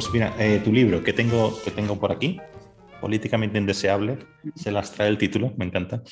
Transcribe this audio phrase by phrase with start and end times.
[0.00, 2.40] pues mira, eh, tu libro que tengo, que tengo por aquí,
[3.02, 4.18] Políticamente Indeseable,
[4.56, 6.02] se las trae el título, me encanta.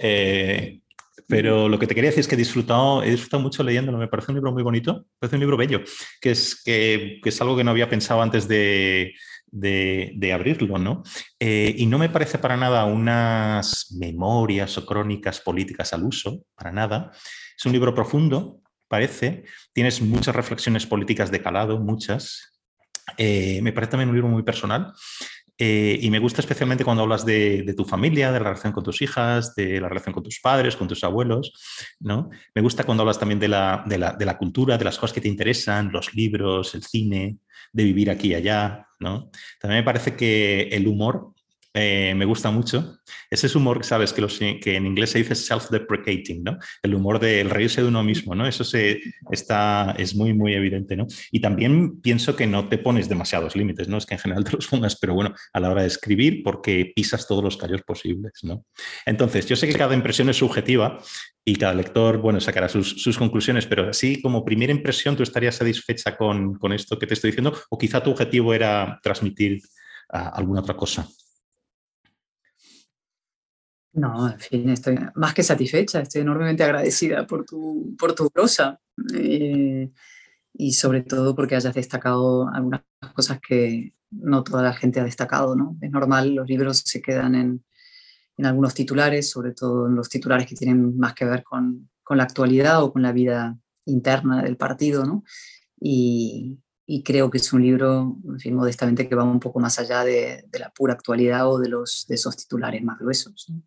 [0.00, 0.80] Eh,
[1.28, 3.98] pero lo que te quería decir es que he disfrutado, he disfrutado mucho leyéndolo.
[3.98, 5.80] Me parece un libro muy bonito, me parece un libro bello,
[6.20, 9.14] que es, que, es algo que no había pensado antes de,
[9.46, 11.04] de, abrirlo, ¿no?
[11.38, 16.72] Eh, y no me parece para nada unas memorias o crónicas políticas al uso, para
[16.72, 17.12] nada.
[17.56, 19.44] Es un libro profundo, parece.
[19.72, 22.55] Tienes muchas reflexiones políticas de calado, muchas.
[23.16, 24.92] Eh, me parece también un libro muy personal.
[25.58, 29.00] Eh, y me gusta especialmente cuando hablas de, tu familia, de la relación con tus
[29.00, 31.52] hijas, de la relación con tus padres, con tus abuelos,
[31.98, 32.28] ¿no?
[32.54, 35.28] Me gusta cuando hablas también de la, de la, cultura, de las cosas que te
[35.28, 37.38] interesan, los libros, el cine,
[37.72, 39.30] de vivir aquí y allá, ¿no?
[39.58, 41.32] También me parece que el humor
[41.78, 43.00] eh, me gusta mucho.
[43.30, 46.56] Ese es humor, sabes, que, que en inglés se dice self-deprecating, ¿no?
[46.82, 48.46] El humor del reírse de uno mismo, ¿no?
[48.46, 51.06] Eso se, está, es muy, muy evidente, ¿no?
[51.30, 53.98] Y también pienso que no te pones demasiados límites, ¿no?
[53.98, 56.94] Es que en general te los pongas, pero bueno, a la hora de escribir, porque
[56.96, 58.64] pisas todos los callos posibles, ¿no?
[59.04, 60.98] Entonces, yo sé que cada impresión es subjetiva
[61.44, 66.16] y cada lector, bueno, sacará sus, conclusiones, pero así como primera impresión, ¿tú estarías satisfecha
[66.16, 67.54] con, con, esto que te estoy diciendo?
[67.68, 69.60] ¿O quizá tu objetivo era transmitir
[70.08, 71.06] ah, alguna otra cosa?
[73.96, 78.78] No, en fin, estoy más que satisfecha, estoy enormemente agradecida por tu, por tu prosa
[79.14, 79.90] eh,
[80.52, 82.82] y sobre todo porque hayas destacado algunas
[83.14, 85.78] cosas que no toda la gente ha destacado, ¿no?
[85.80, 87.64] Es normal, los libros se quedan en,
[88.36, 92.18] en algunos titulares, sobre todo en los titulares que tienen más que ver con, con
[92.18, 95.24] la actualidad o con la vida interna del partido, ¿no?
[95.80, 99.78] Y, y creo que es un libro, en fin, modestamente, que va un poco más
[99.78, 103.46] allá de, de la pura actualidad o de, los, de esos titulares más gruesos.
[103.48, 103.62] ¿no?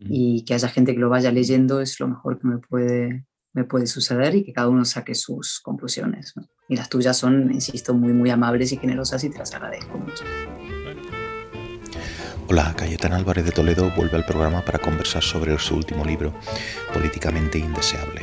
[0.00, 3.64] Y que haya gente que lo vaya leyendo es lo mejor que me puede, me
[3.64, 6.34] puede suceder y que cada uno saque sus conclusiones.
[6.68, 10.24] Y las tuyas son, insisto, muy, muy amables y generosas y te las agradezco mucho.
[12.48, 16.32] Hola, Cayetana Álvarez de Toledo vuelve al programa para conversar sobre su último libro,
[16.92, 18.22] Políticamente Indeseable.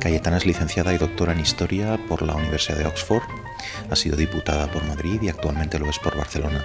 [0.00, 3.22] Cayetana es licenciada y doctora en Historia por la Universidad de Oxford,
[3.90, 6.64] ha sido diputada por Madrid y actualmente lo es por Barcelona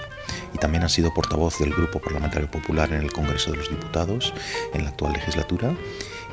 [0.54, 4.34] y también ha sido portavoz del Grupo Parlamentario Popular en el Congreso de los Diputados
[4.74, 5.76] en la actual legislatura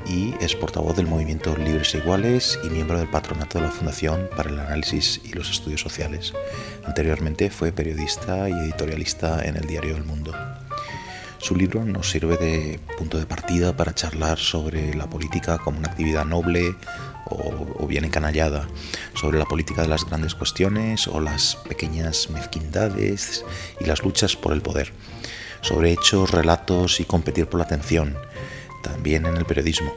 [0.07, 4.29] y es portavoz del movimiento Libres e Iguales y miembro del patronato de la Fundación
[4.37, 6.33] para el Análisis y los Estudios Sociales.
[6.85, 10.33] Anteriormente fue periodista y editorialista en el diario El Mundo.
[11.39, 15.89] Su libro nos sirve de punto de partida para charlar sobre la política como una
[15.89, 16.75] actividad noble,
[17.31, 18.69] o, bien encanallada
[19.15, 23.45] sobre la política de las grandes cuestiones o las pequeñas mezquindades
[23.81, 24.93] y las luchas por el poder,
[25.61, 28.17] sobre hechos, relatos y competir por la atención,
[28.83, 29.93] también en el periodismo,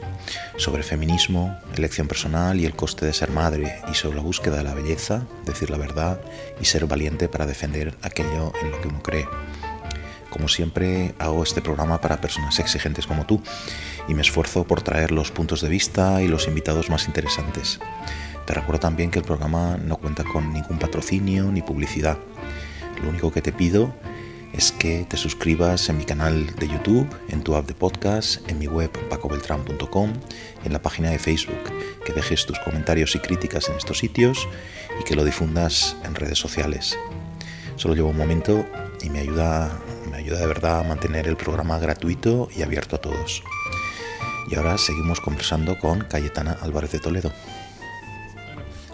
[0.56, 4.64] sobre feminismo, elección personal y el coste de ser madre, y sobre la búsqueda de
[4.64, 6.20] la belleza, decir la verdad
[6.60, 9.26] y ser valiente para defender aquello en lo que uno cree.
[10.34, 13.40] Como siempre, hago este programa para personas exigentes como tú
[14.08, 17.80] y me esfuerzo por traer los puntos de vista y los invitados más interesantes.
[18.46, 22.18] Te recuerdo también que el programa no cuenta con ningún patrocinio ni publicidad.
[23.02, 23.94] Lo único que te pido
[24.52, 28.58] es que te suscribas en mi canal de YouTube, en tu app de podcast, en
[28.58, 30.12] mi web pacobeltran.com,
[30.64, 31.72] en la página de Facebook,
[32.04, 34.48] que dejes tus comentarios y críticas en estos sitios
[35.00, 36.96] y que lo difundas en redes sociales.
[37.76, 38.64] Solo llevo un momento
[39.02, 39.80] y me ayuda
[40.24, 43.42] ayuda de verdad a mantener el programa gratuito y abierto a todos.
[44.48, 47.32] Y ahora seguimos conversando con Cayetana Álvarez de Toledo.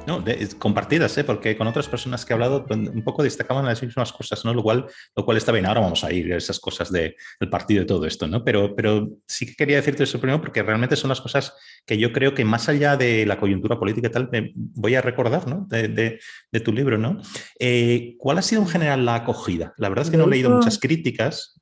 [0.06, 0.24] No,
[0.58, 1.24] compartidas, ¿eh?
[1.24, 4.54] porque con otras personas que he hablado pues, un poco destacaban las mismas cosas, ¿no?
[4.54, 5.66] Lo cual, lo cual está bien.
[5.66, 7.14] Ahora vamos a ir a esas cosas del
[7.50, 8.42] partido y todo esto, ¿no?
[8.42, 11.54] Pero, pero sí que quería decirte eso primero porque realmente son las cosas
[11.86, 15.02] que yo creo que más allá de la coyuntura política y tal, me voy a
[15.02, 15.66] recordar, ¿no?
[15.68, 16.18] De,
[16.64, 17.20] tu libro, ¿no?
[17.58, 19.74] Eh, ¿Cuál ha sido en general la acogida?
[19.76, 21.60] La verdad es que no he leído muchas críticas,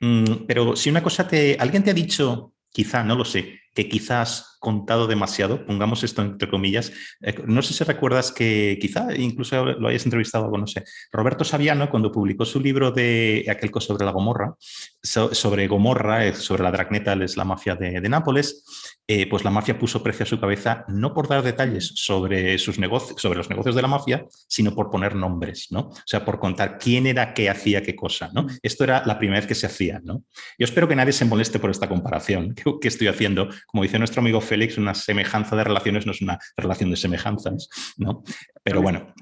[0.00, 1.56] mm, pero si una cosa te...
[1.58, 6.48] ¿Alguien te ha dicho, quizá, no lo sé, que quizás contado demasiado, pongamos esto entre
[6.48, 6.92] comillas.
[7.20, 10.82] Eh, no sé si recuerdas que quizá incluso lo hayas entrevistado algo, no sé.
[11.12, 14.54] Roberto Saviano, cuando publicó su libro de aquel sobre la Gomorra,
[15.02, 18.64] sobre Gomorra, eh, sobre la Dragnetal, es la mafia de, de Nápoles,
[19.08, 22.80] eh, pues la mafia puso precio a su cabeza no por dar detalles sobre, sus
[22.80, 25.80] negocios, sobre los negocios de la mafia, sino por poner nombres, ¿no?
[25.80, 28.46] O sea, por contar quién era qué hacía qué cosa, ¿no?
[28.62, 30.24] Esto era la primera vez que se hacía, ¿no?
[30.58, 33.48] Yo espero que nadie se moleste por esta comparación que, que estoy haciendo.
[33.66, 37.68] Como dice nuestro amigo Félix, una semejanza de relaciones no es una relación de semejanzas,
[37.98, 38.22] ¿no?
[38.62, 39.12] Pero bueno,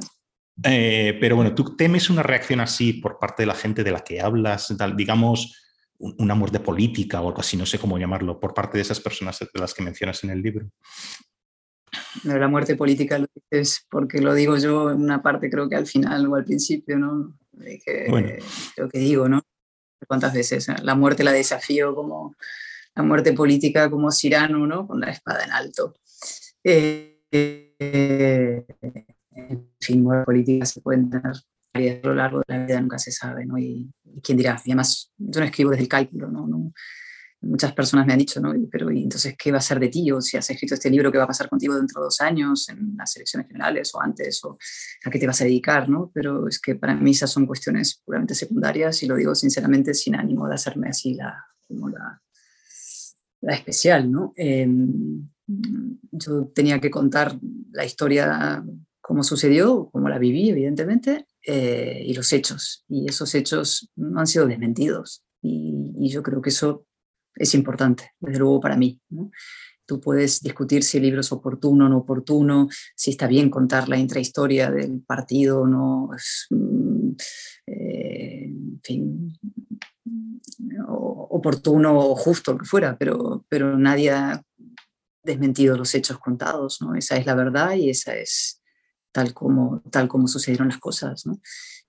[0.63, 4.01] eh, pero bueno, ¿tú temes una reacción así por parte de la gente de la
[4.01, 5.61] que hablas, digamos,
[5.99, 9.39] una muerte política o algo así, no sé cómo llamarlo, por parte de esas personas
[9.39, 10.69] de las que mencionas en el libro.
[12.25, 15.87] la muerte política lo dices porque lo digo yo en una parte, creo que al
[15.87, 17.37] final o al principio, ¿no?
[18.77, 19.43] Lo que digo, ¿no?
[20.07, 20.69] ¿Cuántas veces?
[20.83, 22.35] La muerte la desafío como
[22.95, 24.87] la muerte política como Cirano, ¿no?
[24.87, 25.95] Con la espada en alto.
[26.63, 27.21] Eh,
[29.31, 31.23] en fin, muerte política se tener
[31.75, 33.59] a lo largo de la vida, nunca se sabe, ¿no?
[33.59, 33.91] Y,
[34.23, 36.47] quién dirá, y además yo no escribo desde el cálculo, ¿no?
[36.47, 36.73] no
[37.45, 38.55] muchas personas me han dicho, ¿no?
[38.71, 40.11] Pero ¿y entonces qué va a ser de ti?
[40.11, 42.69] O si has escrito este libro, ¿qué va a pasar contigo dentro de dos años,
[42.69, 44.43] en las elecciones generales o antes?
[44.45, 44.59] ¿O
[45.05, 45.89] a qué te vas a dedicar?
[45.89, 46.11] ¿no?
[46.13, 50.17] Pero es que para mí esas son cuestiones puramente secundarias y lo digo sinceramente sin
[50.17, 52.23] ánimo de hacerme así la, como la
[53.53, 54.33] especial, ¿no?
[54.37, 55.29] Em,
[56.11, 57.39] yo tenía que contar
[57.73, 58.65] la historia
[59.01, 62.85] como sucedió, como la viví, evidentemente, eh, y los hechos.
[62.89, 65.23] Y esos hechos no han sido desmentidos.
[65.43, 66.87] Y, yo creo que eso
[67.35, 69.01] es importante, desde luego para mí.
[69.87, 73.89] Tú puedes discutir si el libro es oportuno o no oportuno, si está bien contar
[73.89, 76.11] la intrahistoria del partido o no,
[76.51, 77.11] mm,
[77.67, 79.39] eh, en fin,
[80.87, 84.43] oportuno o justo, lo que fuera, pero, pero nadie ha
[85.23, 86.95] desmentido los hechos contados, ¿no?
[86.95, 88.61] Esa es la verdad y esa es
[89.13, 91.25] tal como, tal como sucedieron las cosas,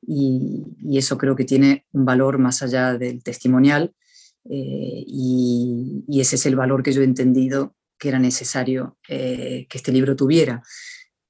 [0.02, 3.94] y, y, eso creo que tiene un valor más allá del testimonial,
[4.50, 9.78] eh, y, ese es el valor que yo he entendido que era necesario eh, que
[9.78, 10.62] este libro tuviera,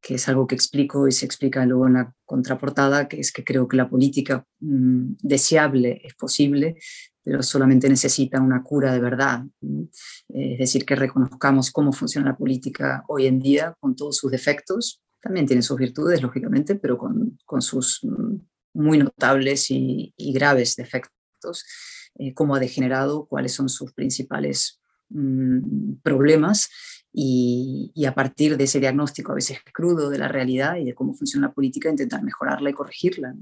[0.06, 3.44] que es algo que explico y se explica luego en la contraportada, que es que
[3.44, 6.78] creo que la política mm, deseable es posible,
[7.24, 9.46] pero solamente necesita una cura de verdad.
[10.30, 15.02] Es decir, que reconozcamos cómo funciona la política hoy en día con todos sus defectos.
[15.20, 18.36] También tiene sus virtudes, lógicamente, pero con, con sus mm,
[18.76, 21.64] muy notables y, y graves defectos
[22.20, 24.80] eh, cómo ha degenerado, cuáles son sus principales
[25.10, 26.70] mm, problemas
[27.18, 31.14] y, a partir de ese diagnóstico a veces crudo de la realidad y de cómo
[31.14, 33.34] funciona la política, intentar mejorarla y corregirla.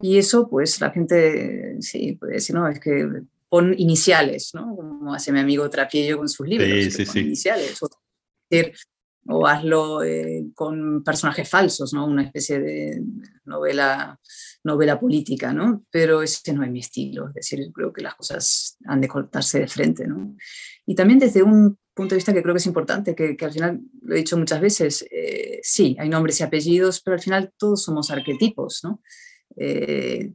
[0.00, 3.08] Y eso, pues la gente, sí, puede decir, no, es que
[3.48, 4.76] pon iniciales, ¿no?
[4.76, 7.20] Como hace mi amigo Trapiello con sus libros, sí, sí, sí.
[7.20, 7.82] iniciales.
[7.82, 7.88] O,
[9.30, 12.06] o hazlo eh, con personajes falsos, ¿no?
[12.06, 13.02] Una especie de
[13.46, 14.18] novela
[14.64, 15.84] novela política, ¿no?
[15.90, 19.60] Pero ese no es mi estilo, es decir, creo que las cosas han de cortarse
[19.60, 20.36] de frente, ¿no?
[20.86, 23.80] Y también desde un punto de vista que creo que es importante, que, al final
[24.02, 27.82] lo he dicho muchas veces, eh, sí, hay nombres y apellidos, pero al final todos
[27.82, 29.02] somos arquetipos, ¿no?
[29.56, 30.32] Eh,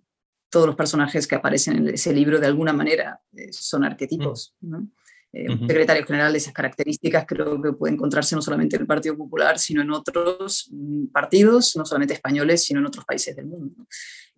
[0.49, 4.89] todos los personajes que aparecen en ese libro de alguna manera eh, son arquetipos, ¿no?
[5.35, 8.87] Eh, un secretario general de esas características creo que puede encontrarse no solamente en el
[8.87, 13.47] Partido Popular, sino en otros mm, partidos, no solamente españoles, sino en otros países del
[13.47, 13.87] mundo.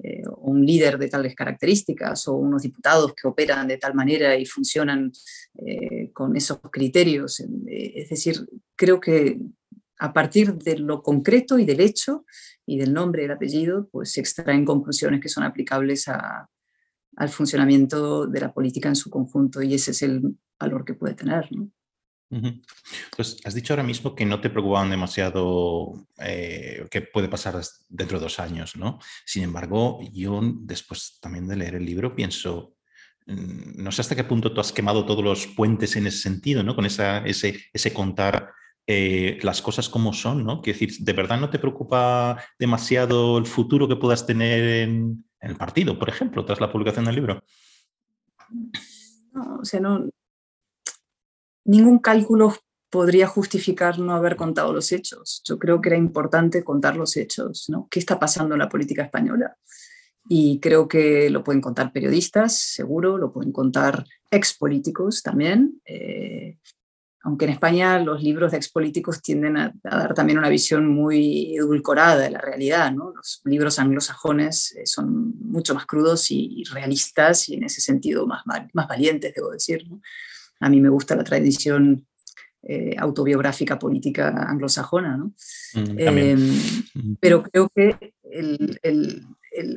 [0.02, 4.46] Eh, un líder de tales características o unos diputados que operan de tal manera y
[4.46, 5.12] funcionan
[5.66, 7.44] eh, con esos criterios.
[7.68, 9.38] es decir, creo que
[10.00, 12.26] a partir de lo concreto y del hecho
[12.66, 16.50] y del nombre y del apellido, pues se extraen conclusiones que son aplicables a,
[17.18, 21.16] al funcionamiento de la política en su conjunto y ese es el valor que puede
[21.16, 21.50] tener.
[23.16, 28.18] Pues has dicho ahora mismo que no te preocupaban demasiado eh, qué puede pasar dentro
[28.20, 29.00] de dos años, ¿no?
[29.26, 32.76] Sin embargo, yo después también de leer el libro pienso,
[33.28, 36.64] mm, no sé hasta qué punto tú has quemado todos los puentes en ese sentido,
[36.64, 36.76] ¿no?
[36.76, 38.52] Con esa, ese, ese contar
[38.88, 40.62] eh, las cosas como son, ¿no?
[40.62, 45.52] Quiero decir, ¿de verdad no te preocupa demasiado el futuro que puedas tener en, en
[45.52, 47.44] el partido, por ejemplo, tras la publicación del libro?
[49.32, 50.10] No, o sea, no,
[51.66, 52.56] ningún cálculo
[52.90, 55.44] podría justificar no haber contado los hechos.
[55.46, 57.88] Yo creo que era importante contar los hechos, ¿no?
[57.92, 59.56] ¿Qué está pasando en la política española?
[60.28, 65.80] Y creo que lo pueden contar periodistas, seguro, lo pueden contar expolíticos también.
[65.86, 66.58] Eh,
[67.26, 72.20] aunque en España los libros de expolíticos tienden a, dar también una visión muy edulcorada
[72.20, 72.92] de la realidad.
[72.92, 73.14] ¿no?
[73.16, 78.44] Los libros anglosajones eh, son mucho más crudos y, realistas y en ese sentido más,
[78.46, 79.88] más valientes, debo decir.
[79.90, 80.02] ¿no?
[80.60, 82.06] A mí me gusta la tradición
[82.62, 85.34] eh, autobiográfica política anglosajona, ¿no?
[85.74, 89.24] Mm, em, pero creo que el, el,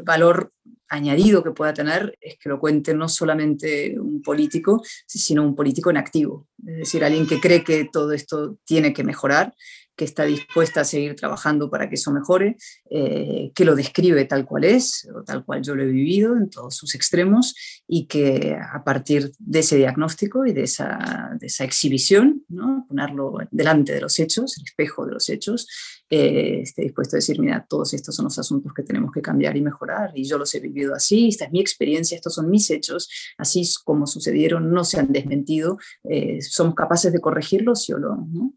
[0.05, 0.53] valor
[0.89, 5.91] añadido que pueda tener es que lo cuente no solamente un político, sino un político
[5.91, 9.55] en activo, es decir, alguien que cree que todo esto tiene que mejorar
[9.99, 12.57] que está dispuesta a seguir trabajando para que eso mejore,
[12.89, 16.49] eh, que lo describe tal cual es, o tal cual yo lo he vivido en
[16.49, 17.57] todos sus extremos,
[17.89, 22.87] y que a partir de ese diagnóstico y de esa, de esa exhibición, ¿no?
[22.89, 25.67] ponerlo delante de los hechos, el espejo de los hechos,
[26.09, 29.57] eh, esté dispuesto a decir, mira, todos estos son los asuntos que tenemos que cambiar
[29.57, 32.71] y mejorar, y yo los he vivido así, esta es mi experiencia, estos son mis
[32.71, 37.99] hechos, así como sucedieron, no se han desmentido, eh, somos capaces de corregirlos, sí o
[37.99, 38.55] no.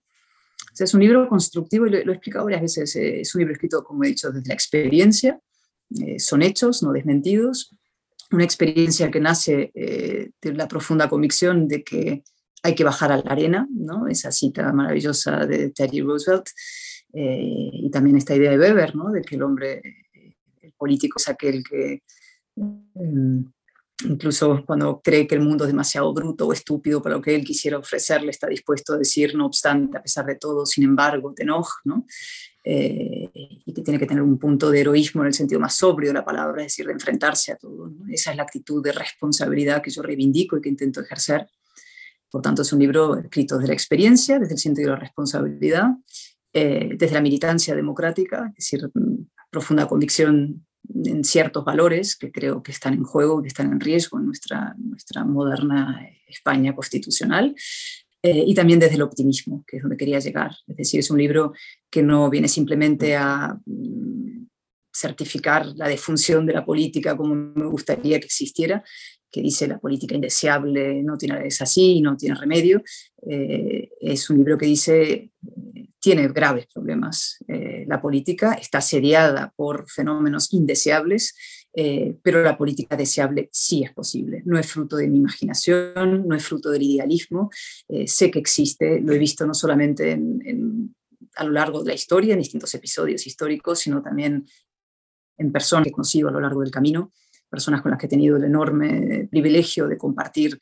[0.86, 2.96] Es un libro constructivo y lo, he explicado varias veces.
[2.96, 5.40] Eh, es un libro escrito, como he dicho, desde la experiencia.
[6.00, 7.76] Eh, son hechos, no desmentidos.
[8.32, 12.24] Una experiencia que nace de la profunda convicción de que
[12.64, 14.08] hay que bajar a la arena, ¿no?
[14.08, 16.46] esa cita maravillosa de Teddy Roosevelt.
[17.14, 19.12] y también esta idea de Weber, ¿no?
[19.12, 19.82] de que el hombre,
[20.62, 22.04] el político es aquel que
[24.06, 27.44] incluso cuando cree que el mundo es demasiado bruto o estúpido para lo que él
[27.44, 31.44] quisiera ofrecerle, está dispuesto a decir, no obstante, a pesar de todo, sin embargo, te
[31.44, 32.06] enoja, ¿no?
[32.64, 33.30] Eh,
[33.66, 36.14] y que tiene que tener un punto de heroísmo en el sentido más sobrio de
[36.14, 37.92] la palabra, es decir, de enfrentarse a todo.
[38.10, 41.48] Esa es la actitud de responsabilidad que yo reivindico y que intento ejercer.
[42.30, 45.88] Por tanto, es un libro escrito desde la experiencia, desde el sentido de la responsabilidad,
[46.54, 48.92] eh, desde la militancia democrática, es decir,
[49.50, 54.20] profunda convicción en ciertos valores que creo que están en juego, que están en riesgo
[54.20, 57.56] en nuestra, nuestra moderna España constitucional,
[58.24, 60.52] eh, y también desde el optimismo, que es donde quería llegar.
[60.68, 61.54] Es decir, es un libro
[61.90, 64.48] que no viene simplemente a mm,
[64.94, 68.84] certificar la defunción de la política como me gustaría que existiera,
[69.32, 72.84] que dice la política indeseable no tiene, es así, no tiene remedio.
[73.28, 75.32] Eh, es un libro que dice
[76.02, 77.38] tiene graves problemas.
[77.48, 81.36] Eh, la política está asediada por fenómenos indeseables,
[81.74, 84.42] eh, pero la política deseable sí es posible.
[84.46, 87.52] No es fruto de mi imaginación, no es fruto del idealismo.
[87.88, 90.20] Eh, sé que existe, lo he visto no solamente
[91.36, 94.48] a lo largo de la historia, en distintos episodios históricos, sino también
[95.38, 97.14] en personas que he conocido a lo largo del camino
[97.50, 100.58] personas con las que he tenido el enorme privilegio de compartir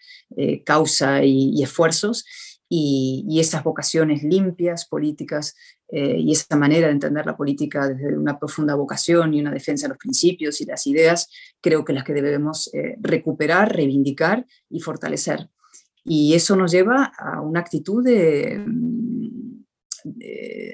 [0.65, 2.25] causa y esfuerzos
[2.69, 5.55] y, esas vocaciones limpias, políticas,
[5.91, 9.87] eh, y esa manera de entender la política desde una profunda vocación y una defensa
[9.87, 14.81] de los principios y las ideas, creo que las que debemos eh, recuperar, reivindicar y
[14.81, 15.49] fortalecer.
[16.03, 18.05] Y eso nos lleva a una actitud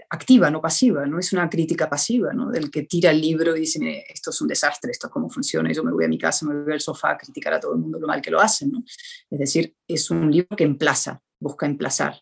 [0.09, 2.51] activa, no pasiva, no es una crítica pasiva, ¿no?
[2.51, 5.71] del que tira el libro y dice, esto es un desastre, esto es cómo funciona,
[5.71, 7.79] yo me voy a mi casa, me voy al sofá a criticar a todo el
[7.79, 8.71] mundo lo mal que lo hacen.
[8.71, 8.83] ¿no?
[9.29, 12.15] Es decir, es un libro que emplaza, busca emplazar,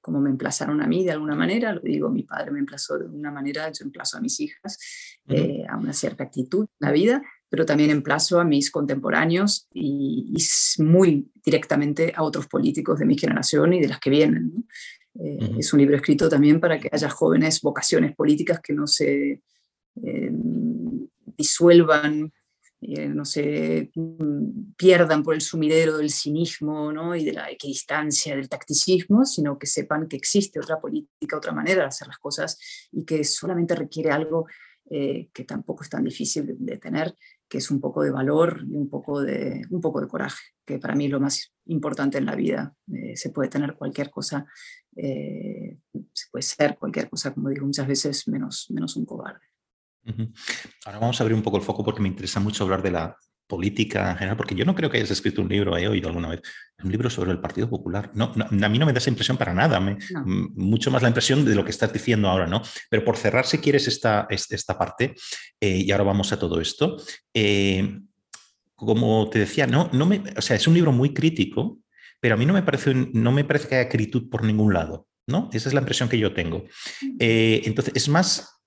[0.00, 3.06] como me emplazaron a mí de alguna manera, lo digo, mi padre me emplazó de
[3.06, 4.78] una manera, yo emplazo a mis hijas
[5.28, 10.34] eh, a una cierta actitud en la vida, pero también emplazo a mis contemporáneos y,
[10.78, 14.66] muy directamente a otros políticos de mi generación y de las que vienen.
[15.20, 19.42] Eh, es un libro escrito también para que haya jóvenes vocaciones políticas que no se
[20.02, 20.32] eh,
[21.36, 22.32] disuelvan
[22.84, 27.14] eh, no se mm, pierdan por el sumidero del cinismo ¿no?
[27.14, 31.82] y de la equidistancia, del tacticismo, sino que sepan que existe otra política, otra manera
[31.82, 32.58] de hacer las cosas
[32.90, 34.46] y que solamente requiere algo
[34.90, 37.14] eh, que tampoco es tan difícil de, tener,
[37.48, 40.80] que es un poco de valor y un poco de, un poco de coraje, que
[40.80, 42.74] para mí es lo más importante en la vida.
[42.92, 44.44] Eh, se puede tener cualquier cosa,
[44.94, 49.51] se puede ser cualquier cosa, como digo muchas veces, menos, menos un cobarde.
[50.84, 53.16] Ahora vamos a abrir un poco el foco porque me interesa mucho hablar de la
[53.52, 56.28] política en general, porque yo no creo que hayas escrito un libro, he oído alguna
[56.28, 56.40] vez,
[56.82, 58.10] un libro sobre el Partido Popular.
[58.14, 61.44] No, a mí no me da esa impresión para nada, me, mucho más la impresión
[61.44, 62.62] de lo que estás diciendo ahora, ¿no?
[62.88, 65.14] Pero por cerrar, si quieres, esta, esta parte,
[65.60, 66.96] eh, y ahora vamos a todo esto,
[67.34, 68.00] eh,
[68.74, 71.78] como te decía, no, no me, o sea, es un libro muy crítico,
[72.20, 75.08] pero a mí no me parece, no me parece que haya acritud por ningún lado,
[75.26, 75.50] ¿no?
[75.52, 76.64] Esa es la impresión que yo tengo.
[77.18, 78.61] Eh, entonces, es más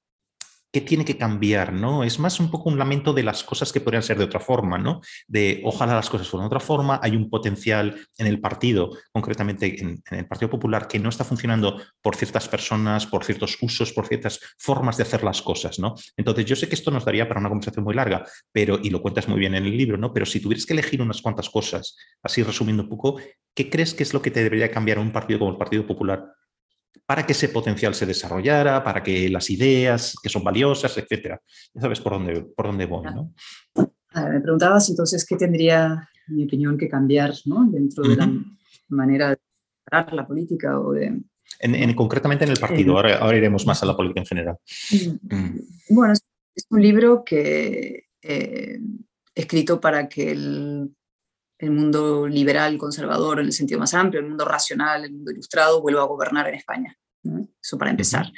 [0.75, 2.03] qué tiene que cambiar, ¿no?
[2.03, 4.77] Es más un poco un lamento de las cosas que podrían ser de otra forma,
[4.77, 4.99] ¿no?
[5.25, 9.81] De ojalá las cosas fueran de otra forma, hay un potencial en el partido, concretamente
[9.81, 14.05] en, el Partido Popular, que no está funcionando por ciertas personas, por ciertos usos, por
[14.05, 15.95] ciertas formas de hacer las cosas, ¿no?
[16.17, 19.01] Entonces, yo sé que esto nos daría para una conversación muy larga, pero, y lo
[19.01, 20.11] cuentas muy bien en el libro, ¿no?
[20.11, 23.17] Pero si tuvieras que elegir unas cuantas cosas, así resumiendo un poco,
[23.53, 26.35] ¿qué crees que es lo que te debería cambiar un partido como el Partido Popular
[27.05, 31.41] para que ese potencial se desarrollara, para que las ideas que son valiosas, etcétera.
[31.73, 33.33] Ya sabes por dónde, por dónde voy, ¿no?
[34.15, 37.67] me preguntabas entonces qué tendría, en mi opinión, que cambiar ¿no?
[37.69, 38.31] dentro de la
[38.87, 39.37] manera de
[39.83, 41.21] parar la política o de...
[41.59, 44.57] En, concretamente en el partido, ahora, iremos más a la política en general.
[44.91, 45.35] Mm.
[45.35, 45.61] Mm.
[45.89, 46.21] Bueno, es,
[46.69, 48.79] un libro que eh,
[49.33, 50.95] escrito para que el
[51.57, 55.81] el mundo liberal, conservador en el sentido más amplio, el mundo racional, el mundo ilustrado,
[55.81, 56.97] vuelva a gobernar en España.
[57.61, 58.31] Eso para empezar.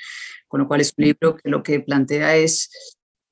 [0.48, 2.70] Con lo cual es un libro que lo que plantea es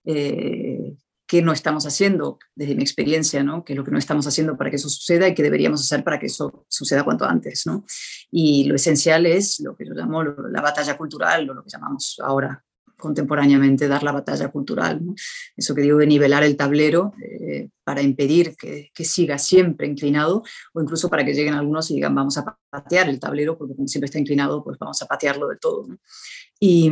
[0.06, 0.96] eh,
[1.28, 3.64] qué no estamos haciendo, desde mi experiencia, ¿no?
[3.64, 6.04] qué es lo que no estamos haciendo para que eso suceda y qué deberíamos hacer
[6.04, 7.66] para que eso suceda cuanto antes.
[7.66, 7.86] ¿no?
[8.32, 12.18] Y lo esencial es lo que yo llamo la batalla cultural, o lo que llamamos
[12.24, 12.64] ahora
[12.98, 15.02] contemporáneamente dar la batalla cultural.
[15.56, 20.82] Eso que digo de nivelar el tablero eh, para impedir que, siga siempre inclinado o
[20.82, 24.06] incluso para que lleguen algunos y digan vamos a patear el tablero porque como siempre
[24.06, 25.88] está inclinado pues vamos a patearlo de todo.
[26.60, 26.92] Y,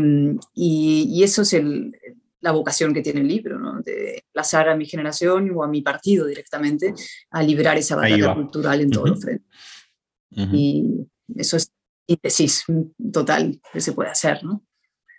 [0.54, 1.96] y, eso es el,
[2.42, 3.82] la vocación que tiene el libro, ¿no?
[3.82, 6.94] de plazar a mi generación o a mi partido directamente
[7.32, 9.48] a liberar esa batalla cultural en todos los frentes.
[10.36, 11.72] Y eso es
[12.08, 12.66] síntesis
[13.12, 14.44] total que se puede hacer.
[14.44, 14.64] ¿no?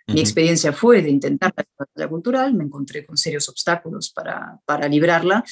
[0.07, 4.87] Mi experiencia fue de intentar la batalla cultural, me encontré con serios obstáculos para, para
[4.87, 5.43] librarla,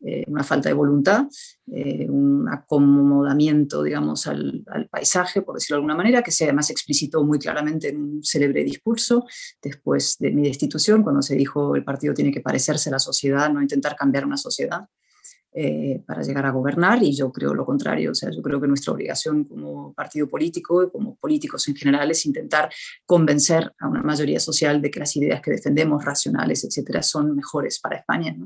[0.00, 1.26] eh, una falta de voluntad,
[1.72, 6.70] eh, un acomodamiento, digamos, al, al, paisaje, por decirlo de alguna manera, que se además
[6.70, 9.26] explicitó muy claramente en un célebre discurso
[9.62, 13.48] después de mi destitución, cuando se dijo el partido tiene que parecerse a la sociedad,
[13.48, 14.88] no intentar cambiar una sociedad.
[15.52, 18.12] Eh, para llegar a gobernar y yo creo lo contrario.
[18.12, 22.08] O sea, yo creo que nuestra obligación como partido político y como políticos en general
[22.12, 22.70] es intentar
[23.04, 27.80] convencer a una mayoría social de que las ideas que defendemos, racionales, etcétera, son mejores
[27.80, 28.36] para España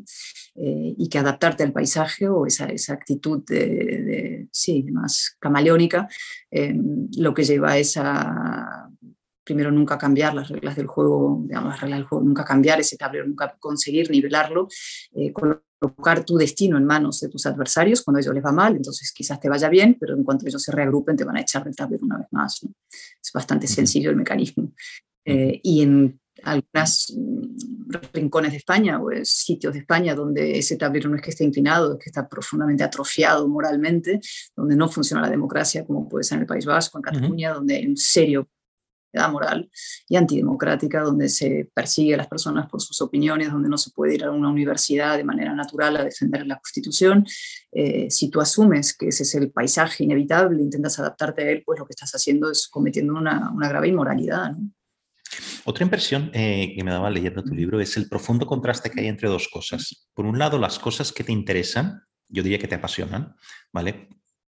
[0.55, 6.09] eh, y que adaptarte al paisaje o esa, esa actitud de, sí, más camaleónica
[6.51, 6.75] eh,
[7.19, 8.89] lo que lleva a esa
[9.45, 12.97] primero nunca cambiar las reglas del juego, digamos, las reglas del juego, nunca cambiar ese
[12.97, 14.69] tablero, nunca conseguir nivelarlo,
[15.13, 18.75] eh, colocar tu destino en manos de tus adversarios cuando a ellos les va mal,
[18.75, 21.65] entonces quizás te vaya bien, pero en cuanto ellos se reagrupen te van a echar
[21.65, 22.67] del tablero una vez más.
[23.23, 24.73] Es bastante sencillo el mecanismo.
[25.27, 31.09] Eh, y en algunos mm, rincones de España o sitios de España donde ese tablero
[31.09, 34.21] no es que esté inclinado, es que está profundamente atrofiado moralmente,
[34.57, 37.77] donde no funciona la democracia como puede ser en el País Vasco, en Cataluña, donde
[37.77, 38.49] hay un serio
[39.31, 39.71] moral
[40.09, 44.15] y antidemocrática, donde se persigue a las personas por sus opiniones, donde no se puede
[44.15, 47.27] ir a una universidad de manera natural a defender la Constitución.
[47.73, 51.79] Eh, si tú asumes que ese es el paisaje inevitable, intentas adaptarte a él, pues
[51.79, 54.55] lo que estás haciendo es cometiendo una, una grave inmoralidad.
[55.65, 59.09] Otra impresión eh, que me daba leyendo tu libro es el profundo contraste que hay
[59.09, 60.09] entre dos cosas.
[60.15, 63.35] Por un lado, las cosas que te interesan, yo diría que te apasionan,
[63.73, 64.09] ¿vale?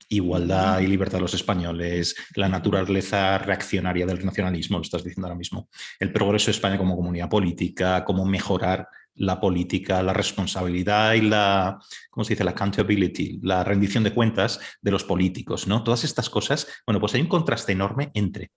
[0.08, 5.38] Igualdad y libertad de los españoles, la naturaleza reaccionaria del nacionalismo, lo estás diciendo ahora
[5.38, 11.22] mismo, el progreso de España como comunidad política, cómo mejorar la política, la responsabilidad y
[11.22, 11.78] la,
[12.10, 15.84] ¿cómo se dice?, la accountability, la rendición de cuentas de los políticos, ¿no?
[15.84, 18.50] Todas estas cosas, bueno, pues hay un contraste enorme entre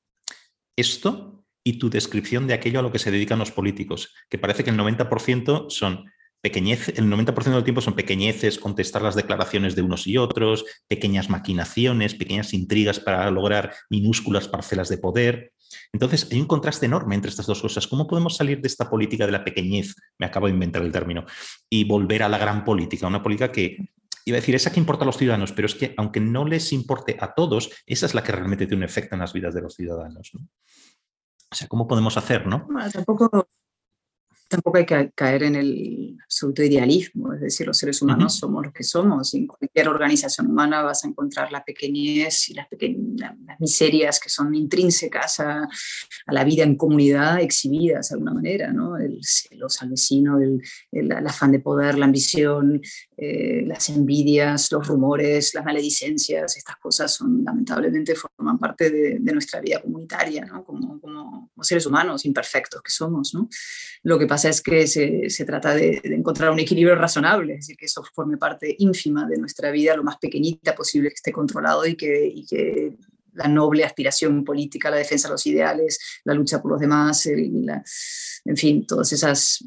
[0.76, 4.63] esto y tu descripción de aquello a lo que se dedican los políticos, que parece
[4.63, 6.06] que el 90% son
[6.41, 11.30] pequeñez, el 90% del tiempo son pequeñeces, contestar las declaraciones de unos y otros, pequeñas
[11.30, 15.54] maquinaciones, pequeñas intrigas para lograr minúsculas parcelas de poder.
[15.91, 17.88] Entonces, hay un contraste enorme entre estas dos cosas.
[17.88, 19.95] ¿Cómo podemos salir de esta política de la pequeñez?
[20.17, 21.26] Me acabo de inventar el término.
[21.69, 23.89] Y volver a la gran política, una política que,
[24.26, 26.73] iba a decir, esa que importa a los ciudadanos, pero es que aunque no les
[26.73, 29.62] importe a todos, esa es la que realmente tiene un efecto en las vidas de
[29.62, 30.32] los ciudadanos.
[31.50, 32.67] O sea, ¿cómo podemos hacer, no?
[32.91, 33.47] tampoco
[34.47, 38.73] tampoco hay que caer en el absoluto idealismo, es decir, los seres humanos somos los
[38.73, 39.33] que somos.
[39.33, 42.67] En cualquier organización humana vas a encontrar la pequeñez y las,
[43.17, 45.67] las miserias que son intrínsecas a,
[46.27, 48.97] la vida en comunidad exhibidas de alguna manera, ¿no?
[48.97, 52.81] El celos al vecino, el, el, afán de poder, la ambición,
[53.17, 59.60] eh, las envidias, los rumores, las maledicencias, estas cosas son lamentablemente forman parte de, nuestra
[59.60, 60.63] vida comunitaria, ¿no?
[60.63, 63.33] como, como, seres humanos imperfectos que somos.
[63.33, 63.49] ¿no?
[64.03, 67.78] Lo que pasa es que se, se trata de, encontrar un equilibrio razonable, es decir,
[67.78, 71.86] que eso forme parte ínfima de nuestra vida, lo más pequeñita posible que esté controlado
[71.86, 72.97] y que, y que
[73.34, 78.58] la noble aspiración política, la defensa de los ideales, la lucha por los demás, en
[78.58, 79.63] fin, todas esas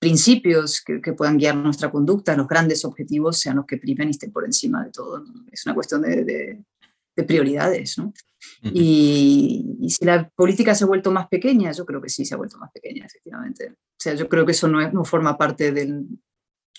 [0.00, 4.32] principios que, puedan guiar nuestra conducta, los grandes objetivos sean los que primen y estén
[4.32, 5.22] por encima de todo.
[5.52, 6.58] Es una cuestión de,
[7.16, 7.98] prioridades.
[7.98, 8.12] ¿no?
[8.62, 12.38] y, si la política se ha vuelto más pequeña, yo creo que sí se ha
[12.38, 13.72] vuelto más pequeña, efectivamente.
[13.72, 16.06] O sea, yo creo que eso no, no forma parte del,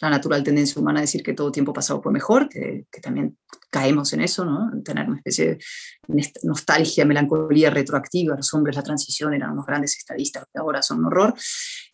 [0.01, 3.37] la natural tendencia humana a decir que todo tiempo pasado fue mejor, que, también
[3.69, 4.71] caemos en eso, ¿no?
[4.73, 5.59] En tener una especie
[6.07, 8.35] de nostalgia, melancolía retroactiva.
[8.35, 11.35] Los hombres, la transición eran unos grandes estadistas que ahora son un horror.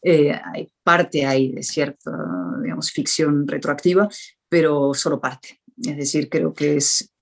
[0.02, 2.12] Eh, hay parte hay de cierta,
[2.64, 4.08] digamos, ficción retroactiva,
[4.48, 5.62] pero solo parte.
[5.78, 7.14] Es decir, creo que es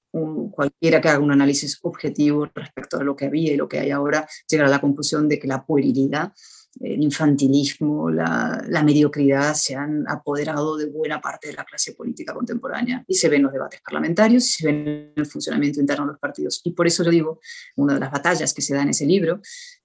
[0.51, 3.91] cualquiera que haga un análisis objetivo respecto a lo que había y lo que hay
[3.91, 6.33] ahora, llegará a la conclusión de que la puerilidad
[6.81, 13.03] el infantilismo, la, mediocridad se han apoderado de buena parte de la clase política contemporánea
[13.07, 16.19] y se ven los debates parlamentarios y se ven en el funcionamiento interno de los
[16.19, 16.61] partidos.
[16.63, 17.39] Y por eso yo digo,
[17.77, 19.39] una de las batallas que se da en ese libro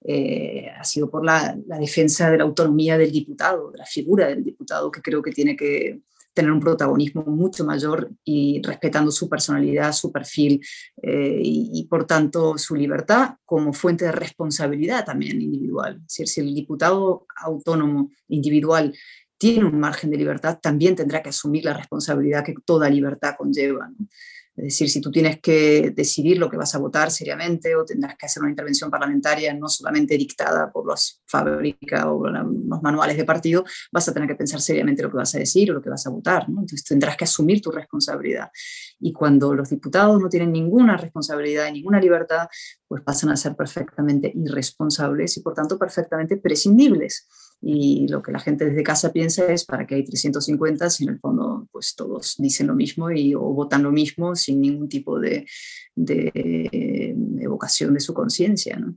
[0.04, 4.42] eh, ha sido por la, defensa de la autonomía del diputado, de la figura del
[4.42, 6.00] diputado, que creo que tiene que
[6.32, 10.64] tener un protagonismo mucho mayor y respetando su personalidad, su perfil
[11.02, 15.96] eh, y, por tanto su libertad como fuente de responsabilidad también individual.
[15.96, 18.94] Es decir, si el diputado autónomo individual
[19.38, 23.90] tiene un margen de libertad, también tendrá que asumir la responsabilidad que toda libertad conlleva.
[24.60, 28.14] Es decir, si tú tienes que decidir lo que vas a votar seriamente o tendrás
[28.16, 33.24] que hacer una intervención parlamentaria no solamente dictada por las fábricas o los manuales de
[33.24, 35.88] partido, vas a tener que pensar seriamente lo que vas a decir o lo que
[35.88, 36.44] vas a votar.
[36.46, 38.50] Entonces tendrás que asumir tu responsabilidad.
[38.98, 42.46] Y cuando los diputados no tienen ninguna responsabilidad y ninguna libertad,
[42.86, 47.26] pues pasan a ser perfectamente irresponsables y por tanto perfectamente prescindibles
[47.62, 51.10] y lo que la gente desde casa piensa es para que hay 350 si en
[51.10, 55.20] el fondo pues todos dicen lo mismo y, o votan lo mismo sin ningún tipo
[55.20, 55.46] de,
[55.94, 58.76] de evocación de su conciencia.
[58.78, 58.96] ¿no?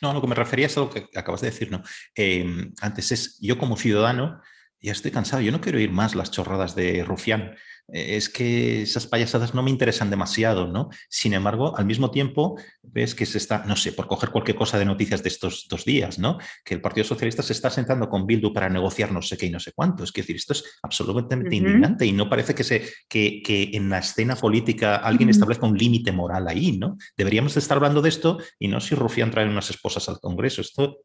[0.00, 1.82] No, lo que me refería es a lo que acabas de decir, ¿no?
[2.14, 4.40] Em, antes es, yo como ciudadano,
[4.82, 7.54] ya estoy cansado, yo no quiero oír más las chorradas de Rufián.
[7.92, 10.88] Eh, es que esas payasadas no me interesan demasiado, ¿no?
[11.08, 14.78] Sin embargo, al mismo tiempo, ves que se está, no sé, por coger cualquier cosa
[14.78, 16.38] de noticias de estos dos días, ¿no?
[16.64, 19.50] Que el Partido Socialista se está sentando con Bildu para negociar no sé qué y
[19.50, 20.02] no sé cuánto.
[20.02, 23.98] Es decir, esto es absolutamente indignante y no parece que, se, que, que en la
[23.98, 26.96] escena política alguien establezca un límite moral ahí, ¿no?
[27.16, 30.60] Deberíamos estar hablando de esto y no si Rufián trae unas esposas al Congreso.
[30.60, 30.98] Esto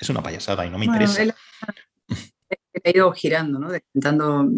[0.00, 1.34] es una payasada y no me interesa
[2.84, 3.68] ha ido girando, ¿no?
[3.74, 4.48] Intentando,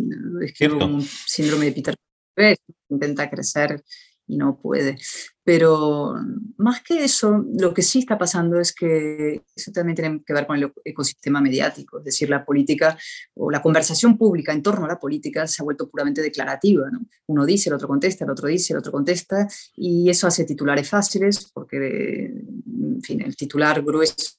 [0.42, 1.96] es que un síndrome de Peter
[2.34, 2.56] Pan,
[2.88, 3.82] intenta crecer
[4.26, 4.96] y no puede.
[5.42, 6.14] Pero
[6.56, 10.46] más que eso, lo que sí está pasando es que eso también tiene que ver
[10.46, 12.96] con el ecosistema mediático, es decir, la política
[13.34, 16.90] o la conversación pública en torno a la política se ha vuelto puramente declarativa.
[16.90, 17.06] ¿no?
[17.26, 20.88] Uno dice, el otro contesta, el otro dice, el otro contesta, y eso hace titulares
[20.88, 24.38] fáciles, porque, en fin, el titular grueso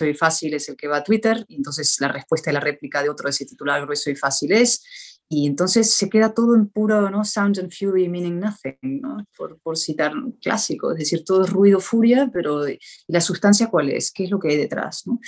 [0.00, 3.10] y fácil es el que va a Twitter, entonces la respuesta y la réplica de
[3.10, 4.82] otro de ese titular grueso y fácil es,
[5.28, 7.24] y entonces se queda todo en puro ¿no?
[7.24, 9.24] sound and fury meaning nothing, ¿no?
[9.36, 12.78] por, por, citar clásico, es decir, todo es ruido, furia, pero ¿y
[13.08, 14.10] la sustancia cuál es?
[14.12, 15.02] ¿Qué es lo que hay detrás?
[15.06, 15.18] ¿no?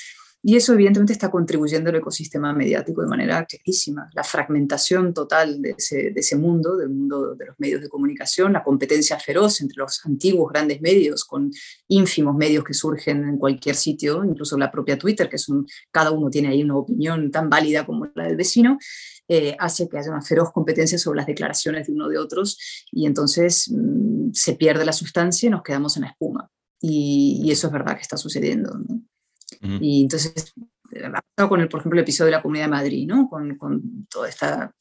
[0.48, 4.08] Y eso evidentemente está contribuyendo al ecosistema mediático de manera clarísima.
[4.14, 8.52] La fragmentación total de ese, de ese, mundo, del mundo de los medios de comunicación,
[8.52, 11.50] la competencia feroz entre los antiguos grandes medios con
[11.88, 16.12] ínfimos medios que surgen en cualquier sitio, incluso la propia Twitter, que es un, cada
[16.12, 18.78] uno tiene ahí una opinión tan válida como la del vecino,
[19.26, 23.06] eh, hace que haya una feroz competencia sobre las declaraciones de uno de otros y
[23.06, 26.48] entonces mmm, se pierde la sustancia y nos quedamos en la espuma.
[26.80, 28.78] Y, eso es verdad que está sucediendo.
[29.60, 30.52] Y entonces,
[31.04, 33.28] ha pasado con, el, por ejemplo, el episodio de la Comunidad de Madrid, ¿no?
[33.28, 34.72] Con, con toda esta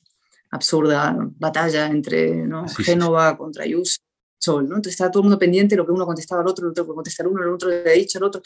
[0.52, 2.68] absurda batalla entre ¿no?
[2.68, 3.38] sí, Génova sí.
[3.38, 4.00] contra Ayuso,
[4.38, 4.76] Sol, ¿no?
[4.76, 6.94] Entonces estaba todo el mundo pendiente, lo que uno contestaba al otro, el otro que
[6.94, 8.42] contestaba al uno, el otro le ha dicho al otro.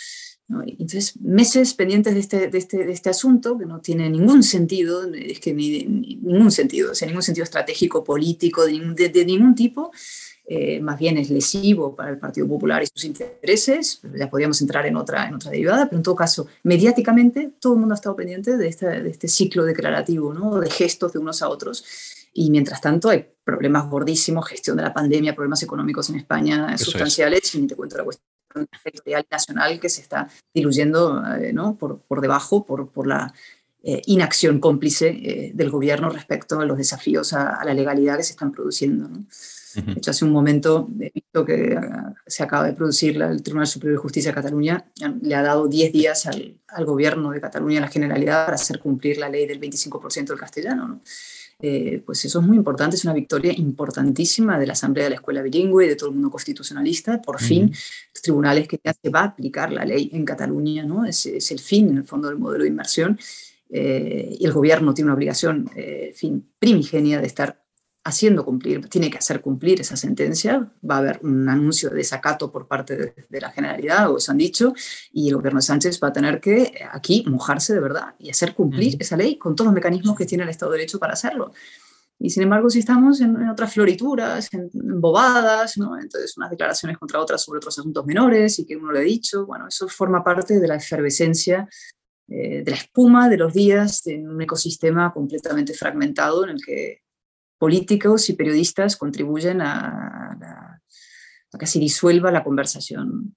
[0.47, 0.61] ¿no?
[0.65, 5.11] Entonces, meses pendientes de este, de, este, de este asunto, que no tiene ningún sentido,
[5.13, 9.55] es que ni, ni ningún sentido, o sea, ningún sentido estratégico, político, de, de ningún
[9.55, 9.91] tipo,
[10.51, 14.83] eh, más bien es lesivo para el Partido Popular y sus intereses, ya podríamos entrar
[14.87, 18.15] en otra, en otra derivada, pero en todo caso, mediáticamente todo el mundo ha estado
[18.15, 20.59] pendiente de, esta, de este ciclo declarativo, ¿no?
[20.59, 21.85] de gestos de unos a otros,
[22.33, 26.85] y mientras tanto hay problemas gordísimos, gestión de la pandemia, problemas económicos en España Eso
[26.85, 27.53] sustanciales, es.
[27.53, 28.25] y ni te cuento la cuestión
[28.83, 31.75] sectorial nacional que se está diluyendo eh, ¿no?
[31.75, 33.31] por, por debajo por, por la
[33.83, 38.23] eh, inacción cómplice eh, del gobierno respecto a los desafíos a, a, la legalidad que
[38.23, 39.07] se están produciendo.
[39.07, 39.25] ¿no?
[39.75, 43.67] De hecho, hace un momento he visto que ah, se acaba de producir el Tribunal
[43.67, 44.85] Superior de Justicia de Cataluña,
[45.21, 48.79] le ha dado 10 días al, al, gobierno de Cataluña, a la Generalidad, para hacer
[48.79, 50.87] cumplir la ley del 25% del castellano.
[50.87, 51.01] ¿no?
[51.61, 55.15] Eh, pues eso es muy importante, es una victoria importantísima de la Asamblea de la
[55.17, 57.21] Escuela Bilingüe y de todo el mundo constitucionalista.
[57.21, 57.47] Por uh -huh.
[57.47, 57.69] fin,
[58.13, 61.05] los tribunales que ya se va a aplicar la ley en Cataluña, ¿no?
[61.05, 63.19] es, es el fin, en el fondo, del modelo de inmersión.
[63.69, 67.61] Eh, y el gobierno tiene una obligación, eh, fin, primigenia de estar
[68.09, 72.51] haciendo cumplir, tiene que hacer cumplir esa sentencia, va a haber un anuncio de desacato
[72.51, 74.73] por parte de, de, la Generalidad, o eso han dicho,
[75.11, 78.29] y el gobierno de Sánchez va a tener que eh, aquí mojarse de verdad y
[78.29, 79.01] hacer cumplir uh -huh.
[79.01, 81.53] esa ley con todos los mecanismos que tiene el Estado de Derecho para hacerlo.
[82.21, 85.97] Y sin embargo, si estamos en, en otras florituras, en, en, bobadas, ¿no?
[85.97, 89.45] entonces unas declaraciones contra otras sobre otros asuntos menores y que uno lo ha dicho,
[89.45, 91.67] bueno, eso forma parte de la efervescencia
[92.31, 97.01] eh, de la espuma de los días en un ecosistema completamente fragmentado en el que
[97.59, 100.81] políticos y periodistas contribuyen a, a,
[101.51, 103.35] a casi disuelva la conversación.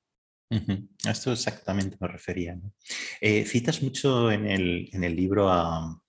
[0.50, 0.88] Uh -huh.
[1.06, 2.54] A esto exactamente me refería.
[2.54, 2.72] ¿no?
[3.20, 6.00] Eh, citas mucho en el, en el libro a,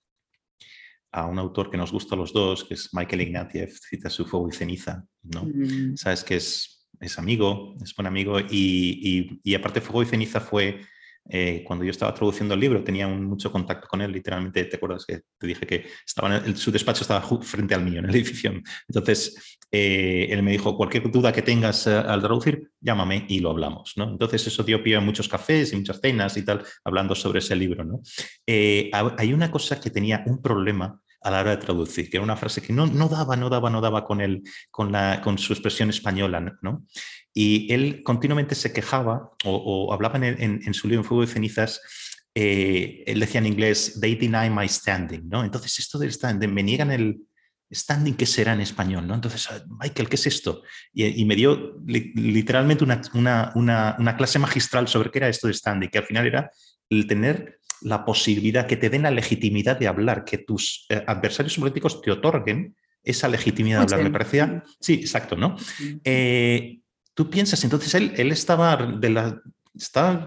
[1.11, 4.25] a, un autor que nos gusta a los dos, que es Michael Ignatieff, cita su
[4.25, 5.05] Fuego y Ceniza.
[5.23, 5.45] ¿no?
[5.45, 5.95] Mm.
[5.95, 10.39] Sabes que es, es amigo, es buen amigo, y, y, y aparte Fuego y Ceniza
[10.39, 10.81] fue
[11.29, 15.05] eh, cuando yo estaba traduciendo el libro, tenía mucho contacto con él, literalmente, ¿te acuerdas
[15.05, 18.53] que te dije que estaba en su despacho estaba frente al mío, en el edificio?
[18.87, 23.51] Entonces, eh, él me dijo, cualquier duda que tengas eh, al traducir, llámame y lo
[23.51, 24.09] hablamos, ¿no?
[24.09, 27.55] Entonces, eso dio pie a muchos cafés y muchas cenas y tal, hablando sobre ese
[27.55, 28.01] libro, ¿no?
[28.45, 32.35] hay una cosa que tenía un problema a la hora de traducir, que era una
[32.35, 35.53] frase que no, no daba, no daba, no daba con, él, con, la, con su
[35.53, 36.85] expresión española, ¿no?
[37.33, 41.81] Y él continuamente se quejaba o, hablaba en, su libro En Fuego de Cenizas,
[42.35, 45.43] eh, él decía en inglés, they deny my standing, ¿no?
[45.43, 47.21] Entonces esto del standing, me niegan el
[47.73, 49.07] standing, ¿qué será en español?
[49.07, 49.15] ¿no?
[49.15, 50.63] Entonces, ah, Michael, ¿qué es esto?
[50.93, 55.53] Y, me dio literalmente una, una, una, una clase magistral sobre qué era esto de
[55.53, 56.51] standing, que al final era
[56.89, 61.57] el tener la posibilidad, que te den la legitimidad de hablar, que tus eh, adversarios
[61.57, 64.03] políticos te otorguen esa legitimidad de hablar.
[64.03, 65.57] Me parecía, sí, exacto, ¿no?
[66.03, 66.79] Eh,
[67.13, 68.77] tú piensas, entonces él, estaba,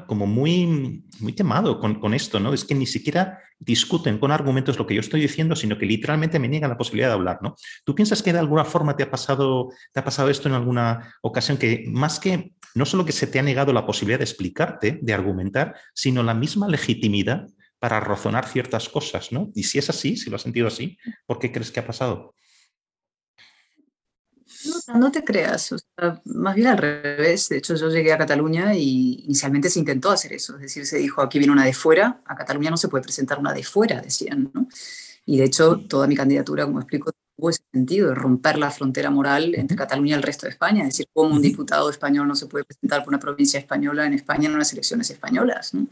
[0.07, 2.53] como muy, muy temado con, con, esto, ¿no?
[2.53, 6.38] Es que ni siquiera discuten con argumentos lo que yo estoy diciendo, sino que literalmente
[6.38, 7.57] me niegan la posibilidad de hablar, ¿no?
[7.85, 11.14] ¿Tú piensas que de alguna forma te ha pasado, te ha pasado esto en alguna
[11.22, 14.99] ocasión que más que no solo que se te ha negado la posibilidad de explicarte,
[15.01, 17.46] de argumentar, sino la misma legitimidad
[17.79, 19.51] para razonar ciertas cosas, ¿no?
[19.55, 22.35] Y si es así, si lo has sentido así, ¿por qué crees que ha pasado?
[24.95, 25.75] No, te creas,
[26.25, 27.49] más bien al revés.
[27.49, 30.55] De hecho, yo llegué a Cataluña y inicialmente se intentó hacer eso.
[30.57, 33.38] Es decir, se dijo, aquí viene una de fuera, a Cataluña no se puede presentar
[33.38, 34.51] una de fuera, decían.
[34.53, 34.69] ¿no?
[35.25, 39.11] Y de hecho, toda mi candidatura, como explico, tuvo ese sentido de romper la frontera
[39.11, 40.83] moral entre Cataluña y el resto de España.
[40.83, 44.14] Es decir, cómo un diputado español no se puede presentar por una provincia española en
[44.14, 45.75] España en unas elecciones españolas.
[45.75, 45.87] ¿no?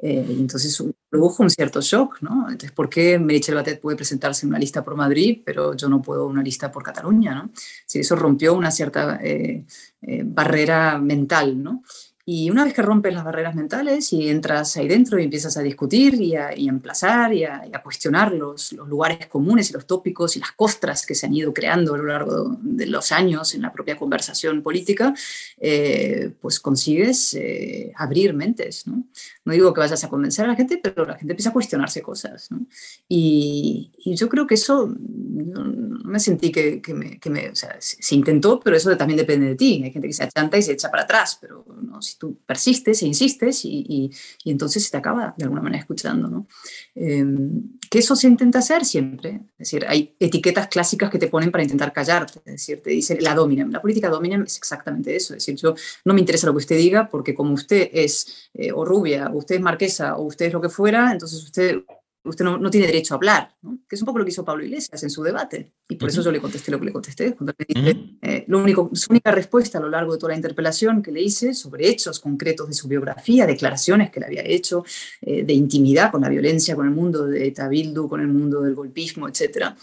[0.00, 2.20] Eh, entonces produjo un cierto shock.
[2.20, 2.46] ¿no?
[2.48, 6.02] Entonces, ¿por qué Meritxell Batet puede presentarse en una lista por Madrid, pero yo no
[6.02, 7.34] puedo una lista por Cataluña?
[7.34, 7.50] ¿no?
[7.86, 9.64] Si eso rompió una cierta eh,
[10.02, 11.62] eh, barrera mental.
[11.62, 11.82] ¿no?
[12.24, 15.62] Y una vez que rompes las barreras mentales y entras ahí dentro y empiezas a
[15.62, 20.36] discutir y a, y emplazar y a, cuestionar los, los, lugares comunes y los tópicos
[20.36, 23.62] y las costras que se han ido creando a lo largo de los años en
[23.62, 25.12] la propia conversación política,
[25.58, 28.86] eh, pues consigues eh, abrir mentes.
[28.86, 29.02] ¿no?
[29.44, 29.52] ¿no?
[29.52, 32.52] digo que vayas a convencer a la gente, pero la gente empieza a cuestionarse cosas.
[32.52, 32.66] ¿no?
[33.08, 35.64] Y, y, yo creo que eso, no,
[36.04, 39.48] me sentí que, que, me, que me, o sea, se, intentó, pero eso también depende
[39.48, 39.82] de ti.
[39.84, 43.06] Hay gente que se achanta y se echa para atrás, pero no, tú persistes e
[43.06, 44.10] insistes y,
[44.44, 46.28] entonces se te acaba de alguna manera escuchando.
[46.28, 46.46] ¿no?
[46.94, 49.40] Em, que eso se intenta hacer siempre.
[49.58, 52.40] Es decir, hay etiquetas clásicas que te ponen para intentar callarte.
[52.44, 53.70] Es decir, te dice la dominem.
[53.70, 55.34] La política dominem es exactamente eso.
[55.34, 58.72] Es decir, yo no me interesa lo que usted diga porque como usted es eh,
[58.72, 61.82] o rubia, o usted es marquesa, o usted es lo que fuera, entonces usted
[62.24, 63.54] usted no, tiene derecho a hablar,
[63.88, 65.72] que es un poco lo que hizo Pablo Iglesias en su debate.
[65.88, 67.34] Y por eso yo le contesté lo que le contesté.
[67.34, 71.10] Cuando eh, lo único, su única respuesta a lo largo de toda la interpelación que
[71.10, 74.84] le hice sobre hechos concretos de su biografía, declaraciones que le había hecho,
[75.20, 78.74] eh, de intimidad con la violencia, con el mundo de Tabildu, con el mundo del
[78.74, 79.76] golpismo, etcétera,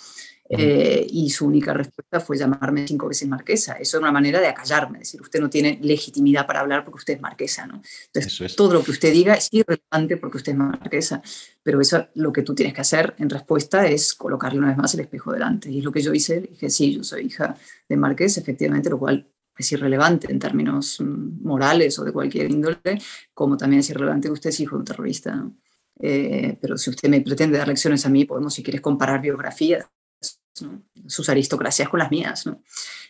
[0.51, 3.73] eh, y su única respuesta fue llamarme cinco veces marquesa.
[3.73, 6.97] Eso es una manera de acallarme, es decir, usted no tiene legitimidad para hablar porque
[6.97, 7.67] usted es marquesa.
[7.67, 7.83] ¿no?
[8.11, 11.21] Entonces, todo lo que usted diga es irrelevante porque usted es marquesa,
[11.61, 14.93] pero eso lo que tú tienes que hacer en respuesta es colocarle una vez más
[14.95, 15.69] el espejo delante.
[15.69, 17.55] Y es lo que yo hice, dije, sí, yo soy hija
[17.87, 22.79] de marqués, efectivamente, lo cual es irrelevante en términos mm, morales o de cualquier índole,
[23.35, 25.47] como también es irrelevante que usted es hijo de un terrorista.
[26.01, 29.85] Eh, pero si usted me pretende dar lecciones a mí, podemos, si quieres, comparar biografías
[31.07, 32.45] sus aristocracias con las mías.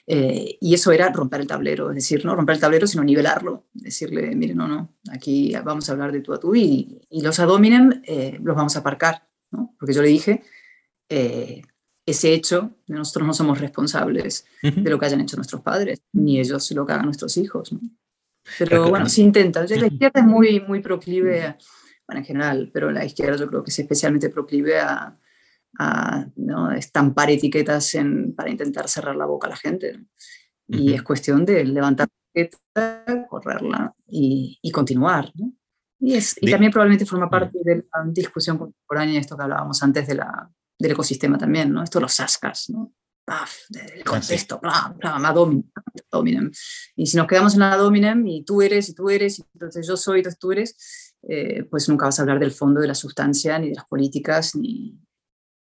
[0.07, 3.67] Eh, y eso era romper el tablero, es decir, no romper el tablero, sino nivelarlo,
[3.73, 8.01] decirle, mire, no, no, aquí vamos a hablar de tú a tú y, los adominem
[8.05, 9.75] eh, los vamos a aparcar, ¿no?
[9.77, 10.41] porque yo le dije,
[11.09, 11.61] eh,
[12.07, 16.71] ese hecho, nosotros no somos responsables de lo que hayan hecho nuestros padres, ni ellos
[16.71, 17.69] lo que hagan nuestros hijos.
[18.57, 19.63] Pero bueno, se intenta.
[19.63, 21.55] La izquierda es muy, muy proclive,
[22.07, 25.15] bueno, en general, pero la izquierda yo creo que es especialmente proclive a,
[25.77, 26.71] a ¿no?
[26.71, 30.05] estampar etiquetas en, para intentar cerrar la boca a la gente.
[30.67, 35.31] Y es cuestión de levantar la etiqueta, correrla y, y continuar.
[35.35, 35.53] ¿no?
[35.99, 40.07] Y, es, y también probablemente forma parte de la discusión contemporánea, esto que hablábamos antes
[40.07, 41.83] de la, del ecosistema también, ¿no?
[41.83, 42.93] Esto los ascas, ¿no?
[43.95, 45.33] el contexto, bla, bla,
[46.11, 46.51] dominem,
[46.95, 49.87] Y si nos quedamos en la dominem y tú eres y tú eres, y entonces
[49.87, 52.95] yo soy, entonces tú eres, eh, pues nunca vas a hablar del fondo de la
[52.95, 54.97] sustancia, ni de las políticas, ni,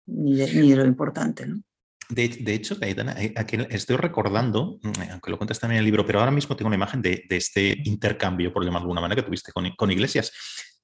[0.07, 1.45] ni de, lo importante.
[1.45, 1.61] ¿no?
[2.09, 6.05] De, de, hecho, eh, aquí estoy recordando, mm, aunque lo cuentas también en el libro,
[6.05, 9.21] pero ahora mismo tengo una imagen de, de este intercambio, por llamarlo de alguna manera,
[9.21, 10.31] que tuviste con, con Iglesias.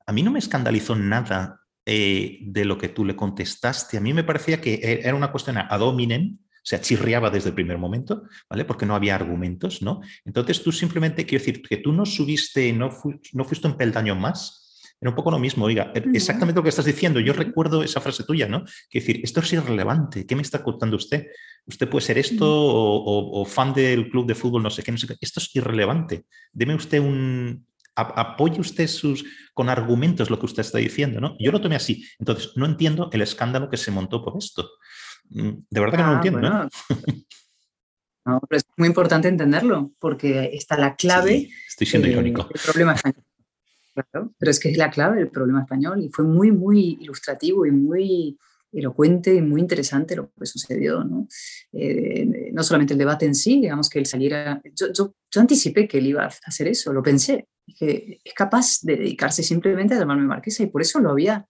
[0.05, 3.97] A mí no me escandalizó nada eh, de lo que tú le contestaste.
[3.97, 7.49] A mí me parecía que e, era una cuestión ad hominem, o sea, chirriaba desde
[7.49, 8.63] el primer momento, ¿vale?
[8.63, 10.01] Porque no había argumentos, ¿no?
[10.23, 12.89] Entonces tú simplemente, quiero decir, que tú no subiste, no,
[13.33, 14.62] no fuiste un peldaño más
[15.03, 17.19] era un poco lo mismo, oiga, er, exactamente lo que estás diciendo.
[17.19, 18.63] Yo recuerdo esa frase tuya, ¿no?
[18.89, 21.27] Que decir, esto es irrelevante, ¿qué me está contando usted?
[21.65, 25.07] Usted puede ser esto o, fan del club de fútbol, no sé qué, no sé
[25.07, 25.17] qué.
[25.19, 26.25] Esto es irrelevante.
[26.53, 31.35] Deme usted un, apoye usted sus, con argumentos lo que usted está diciendo, ¿no?
[31.37, 32.05] Yo lo tomé así.
[32.17, 34.69] Entonces, no entiendo el escándalo que se montó por esto.
[35.31, 36.69] Mm, de verdad que no lo ah, entiendo.
[38.25, 41.49] No, pero es muy importante entenderlo, porque está la clave.
[41.67, 42.47] estoy siendo irónico.
[42.53, 42.95] El problema
[43.95, 44.33] español.
[44.37, 47.71] pero es que es la clave del problema español y fue muy, muy ilustrativo y
[47.71, 48.37] muy
[48.73, 51.03] elocuente y muy interesante lo que sucedió.
[51.03, 51.27] ¿no?
[51.71, 54.61] Eh, no solamente el debate en sí, digamos que él saliera.
[54.75, 57.47] Yo, yo, yo, anticipé que él iba a hacer eso, lo pensé.
[57.77, 61.47] Que es capaz de dedicarse simplemente a llamarme marquesa y por eso lo había,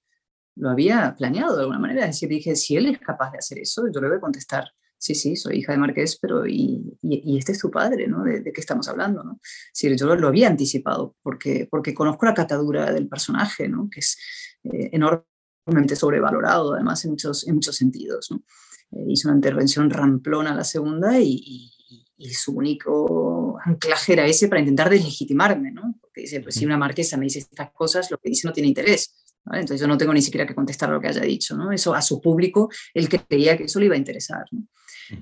[0.56, 2.01] lo había planeado de alguna manera.
[2.01, 4.65] Es decir, dije, si él es capaz de hacer eso, yo le voy a contestar
[5.04, 8.24] sí, sí, soy hija de Marqués, pero y, y, este es tu padre, ¿no?
[8.24, 9.42] ¿De, qué estamos hablando, no?
[9.74, 13.89] Sí, yo lo, había anticipado porque, porque conozco la catadura del personaje, ¿no?
[13.92, 14.18] Que es
[14.63, 18.44] eh, enormemente sobrevalorado, además, en muchos, en muchos sentidos, ¿no?
[18.92, 21.70] Eh, hizo una intervención ramplona la segunda y,
[22.18, 25.98] y, su único anclaje era ese para intentar deslegitimarme, ¿no?
[26.00, 28.70] Porque dice, pues si una marquesa me dice estas cosas, lo que dice no tiene
[28.70, 29.13] interés.
[29.52, 31.74] Entonces yo no tengo ni siquiera que contestar lo que haya dicho, ¿no?
[31.74, 34.66] Eso a su público, él creía que eso le iba a interesar, ¿no?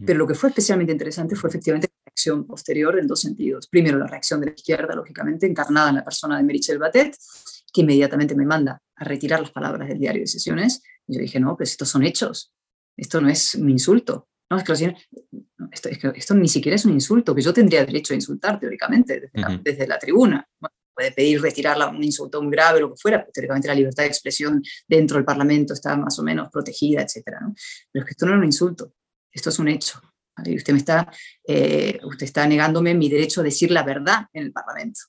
[0.05, 3.67] Pero lo que fue especialmente interesante fue efectivamente la reacción posterior en dos sentidos.
[3.67, 7.15] Primero, la reacción de la izquierda, lógicamente, encarnada en la persona de Merichel Batet,
[7.73, 10.81] que inmediatamente me manda a retirar las palabras del diario de sesiones.
[11.07, 12.53] Y yo dije, no, pues estos son hechos,
[12.97, 14.27] esto no es un insulto.
[14.49, 14.73] No, es que,
[15.71, 18.59] esto, es que esto, ni siquiera es un insulto, que yo tendría derecho a insultar
[18.59, 20.45] teóricamente desde, la, desde la, tribuna.
[20.93, 24.09] puede pedir retirarla un insulto muy grave, lo que fuera, pero teóricamente la libertad de
[24.09, 27.27] expresión dentro del Parlamento está más o menos protegida, etc.
[27.39, 27.53] ¿no?
[27.91, 28.93] Pero es que esto no era un insulto,
[29.31, 30.01] esto es un hecho.
[30.37, 31.11] usted, me está,
[31.47, 35.01] eh, usted está negándome mi derecho a decir la verdad en el Parlamento.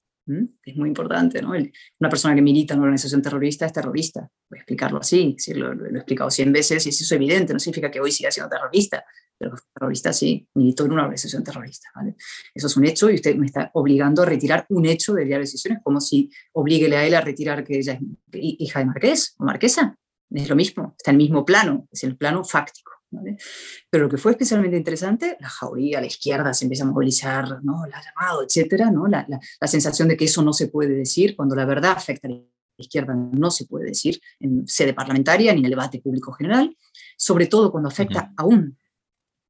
[0.64, 1.50] Es muy importante, ¿no?
[1.50, 4.20] una persona que milita en una organización terrorista es terrorista.
[4.48, 7.58] Voy a explicarlo así, lo, lo, he explicado cien veces y eso es evidente, no
[7.58, 9.04] significa que hoy siga siendo terrorista,
[9.36, 12.14] pero terrorista sí, militó en una organización terrorista, ¿vale?
[12.54, 15.40] Eso es un hecho y usted me está obligando a retirar un hecho del diario
[15.40, 19.34] de decisiones, como si obliguele a él a retirar que ella es hija de marqués
[19.38, 19.96] o marquesa.
[20.30, 22.92] Es lo mismo, está en el mismo plano, es el plano fáctico.
[23.90, 27.86] Pero lo que fue especialmente interesante, la jauría, la izquierda se empieza a movilizar, ¿no?
[27.86, 29.06] la llamado, etcétera, ¿no?
[29.06, 32.30] La, la, sensación de que eso no se puede decir, cuando la verdad afecta a
[32.30, 32.40] la
[32.76, 36.76] izquierda no se puede decir en sede parlamentaria ni en el debate público general,
[37.16, 38.76] sobre todo cuando afecta a un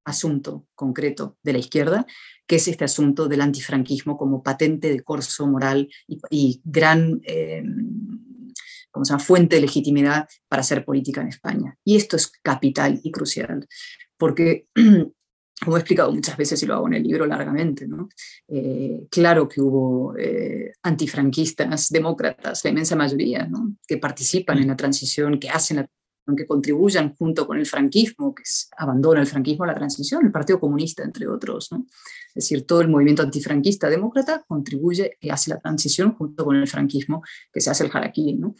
[0.05, 2.07] asunto concreto de la izquierda,
[2.46, 7.62] que es este asunto del antifranquismo como patente de corso moral y, gran eh,
[8.93, 11.77] como se llama, fuente de legitimidad para hacer política en España.
[11.85, 13.67] Y esto es capital y crucial,
[14.17, 14.69] porque,
[15.65, 18.09] como he explicado muchas veces y lo hago en el libro largamente, ¿no?
[18.49, 23.77] Eh, claro que hubo eh, antifranquistas, demócratas, la inmensa mayoría, ¿no?
[23.87, 25.89] que participan en la transición, que hacen la
[26.37, 28.45] que contribuyan junto con el franquismo, que
[28.77, 31.73] abandona el franquismo a la transición, el Partido Comunista, entre otros.
[31.73, 31.87] ¿no?
[32.35, 36.69] Es decir, todo el movimiento antifranquista demócrata contribuye y hace la transición junto con el
[36.69, 38.35] franquismo, que se hace el jaraquí.
[38.35, 38.55] ¿no?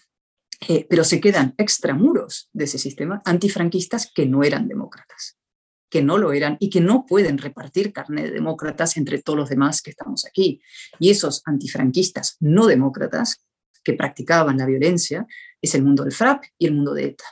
[0.68, 5.37] Eh, pero se quedan extramuros de ese sistema antifranquistas que no eran demócratas,
[5.90, 9.48] que no lo eran y que no pueden repartir carne de demócratas entre todos los
[9.48, 10.61] demás que estamos aquí.
[11.01, 13.44] Y esos antifranquistas no demócratas
[13.83, 15.27] que practicaban la violencia
[15.61, 17.25] es el mundo del FRAP y el mundo de ETA.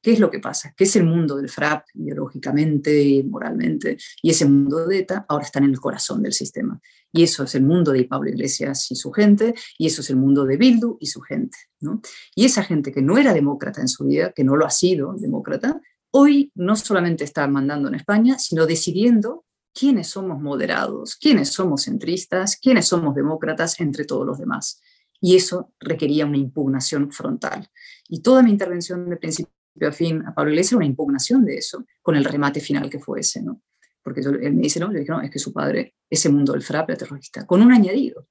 [0.00, 0.72] ¿Qué es lo que pasa?
[0.76, 5.64] Que ese mundo del FRAP, ideológicamente y moralmente, y ese mundo de ETA ahora están
[5.64, 6.80] en el corazón del sistema.
[7.12, 10.16] Y eso es el mundo de Pablo Iglesias y su gente, y eso es el
[10.16, 11.58] mundo de Bildu y su gente.
[11.80, 12.00] ¿no?
[12.34, 15.14] Y esa gente que no era demócrata en su vida, que no lo ha sido
[15.14, 15.80] demócrata,
[16.12, 22.56] hoy no solamente está mandando en España, sino decidiendo quiénes somos moderados, quiénes somos centristas,
[22.56, 24.80] quiénes somos demócratas entre todos los demás.
[25.20, 27.68] Y eso requería una impugnación frontal.
[28.08, 29.52] Y toda mi intervención de principio
[29.86, 33.20] a fin a Pablo Iglesias una impugnación de eso, con el remate final que fue
[33.20, 33.62] ese, ¿no?
[34.02, 36.52] Porque yo, él me dice, no, yo dije, no, es que su padre, ese mundo
[36.52, 38.26] del FRAP era terrorista, con un añadido,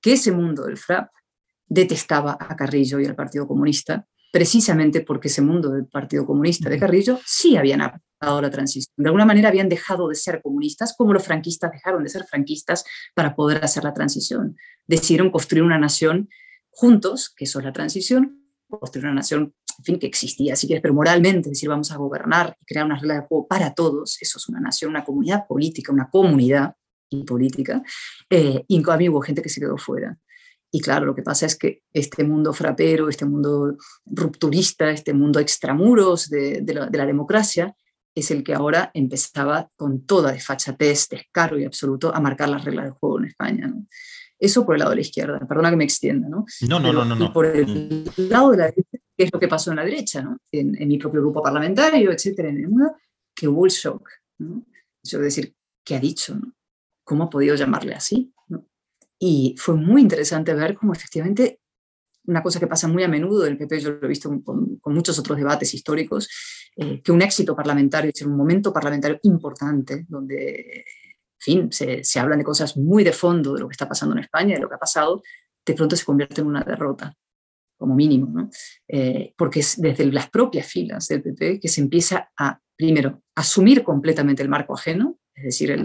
[0.00, 1.10] que ese mundo del FRAP
[1.66, 6.78] detestaba a Carrillo y al Partido Comunista, precisamente porque ese mundo del Partido Comunista de
[6.78, 8.92] Carrillo sí habían apoyado la transición.
[8.96, 12.84] De alguna manera habían dejado de ser comunistas, como los franquistas dejaron de ser franquistas
[13.14, 14.56] para poder hacer la transición.
[14.86, 16.28] Decidieron construir una nación
[16.70, 20.82] juntos, que eso es la transición, construir una nación en fin, que existía, si quieres,
[20.82, 24.38] pero moralmente, decir, vamos a gobernar y crear una regla de juego para todos, eso
[24.38, 26.74] es una nación, una comunidad política, una comunidad
[27.10, 27.82] y política,
[28.30, 30.16] eh, y en hubo gente que se quedó fuera.
[30.70, 35.38] Y claro, lo que pasa es que este mundo frapero, este mundo rupturista, este mundo
[35.38, 37.76] extramuros de, de, la, de la, democracia,
[38.12, 42.86] es el que ahora empezaba con toda desfachatez, descaro y absoluto a marcar las reglas
[42.86, 43.66] del juego en España.
[43.68, 43.86] ¿no?
[44.38, 46.44] Eso por el lado de la izquierda, perdona que me extienda, ¿no?
[46.68, 47.32] No, no, no, no, no.
[47.32, 50.38] por el lado de la derecha, ¿qué es lo que pasó en la derecha, ¿no?
[50.50, 52.96] En, mi propio grupo parlamentario, etcétera, en el mundo,
[53.34, 54.08] que hubo el shock,
[54.38, 54.66] ¿no?
[55.02, 55.54] Yo decir,
[55.84, 56.34] ¿qué ha dicho?
[56.34, 56.54] ¿no?
[57.04, 58.32] ¿Cómo ha podido llamarle así?
[59.18, 61.60] Y fue muy interesante ver cómo efectivamente
[62.26, 64.80] una cosa que pasa muy a menudo en el PP, yo lo he visto con,
[64.86, 66.28] muchos otros debates históricos,
[66.76, 70.84] eh, que un éxito parlamentario, es un momento parlamentario importante, donde,
[71.44, 74.54] fin, se, hablan de cosas muy de fondo de lo que está pasando en España,
[74.54, 75.22] de lo que ha pasado,
[75.64, 77.14] de pronto se convierte en una derrota,
[77.78, 78.50] como mínimo, ¿no?
[78.88, 83.82] Eh, porque es desde las propias filas del PP que se empieza a, primero, asumir
[83.82, 85.76] completamente el marco ajeno, es decir,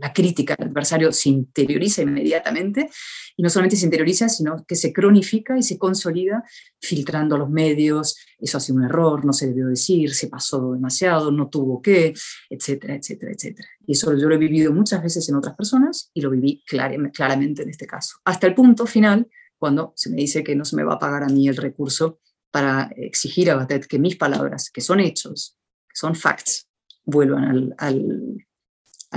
[0.00, 2.88] la crítica al adversario se interioriza inmediatamente
[3.36, 6.42] y no solamente se interioriza, sino que se cronifica y se consolida
[6.80, 11.30] filtrando los medios, eso ha sido un error, no se debió decir, se pasó demasiado,
[11.30, 12.14] no tuvo que,
[12.48, 13.68] etcétera, etcétera, etcétera.
[13.86, 17.62] Y eso yo lo he vivido muchas veces en otras personas y lo viví claramente
[17.62, 18.16] en este caso.
[18.24, 19.28] Hasta el punto final,
[19.58, 22.18] cuando se me dice que no se me va a pagar a mí el recurso
[22.50, 26.66] para exigir a Batet que mis palabras, que son hechos, que son facts,
[27.04, 28.46] vuelvan al al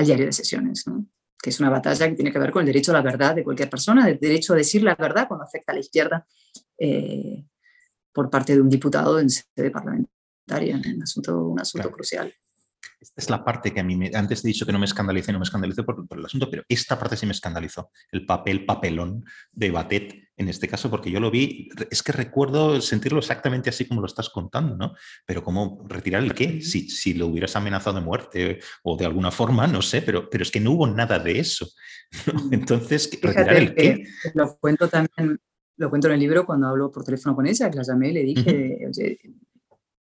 [0.02, 1.06] diario de sesiones, ¿no?
[1.44, 3.44] que es una batalla que tiene que ver con el derecho a la verdad de
[3.44, 6.26] cualquier persona, el derecho a decir la verdad cuando afecta a la izquierda
[6.78, 7.46] eh,
[8.14, 12.34] por parte de un diputado en sede parlamentaria, en un asunto, un asunto crucial.
[13.04, 15.34] Esta es la parte que a mí, me, antes he dicho que no me escandalicé,
[15.34, 19.26] no me escandalicé por, el asunto, pero esta parte sí me escandalizó, el papel, papelón
[19.52, 23.86] de Batet en este caso, porque yo lo vi, es que recuerdo sentirlo exactamente así
[23.86, 24.96] como lo estás contando, ¿no?
[25.28, 26.62] Pero ¿cómo retirar el qué?
[26.62, 30.42] Si, si lo hubieras amenazado de muerte o de alguna forma, no sé, pero, pero
[30.42, 31.70] es que no hubo nada de eso.
[32.52, 34.06] Entonces, retirar el qué.
[34.34, 35.40] Lo cuento también,
[35.78, 38.14] lo cuento en el libro cuando hablo por teléfono con ella, que la llamé y
[38.14, 39.20] le dije, oye,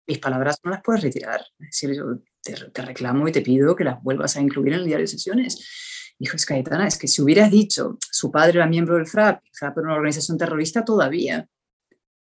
[0.07, 1.41] mis palabras no las puedes retirar.
[1.59, 4.87] Es decir, yo te, reclamo y te pido que las vuelvas a incluir en el
[4.87, 6.15] diario de sesiones.
[6.19, 9.79] Dijo, es Caetana, es que si hubieras dicho, su padre era miembro del FRAP, FRAP
[9.79, 11.49] era una organización terrorista todavía.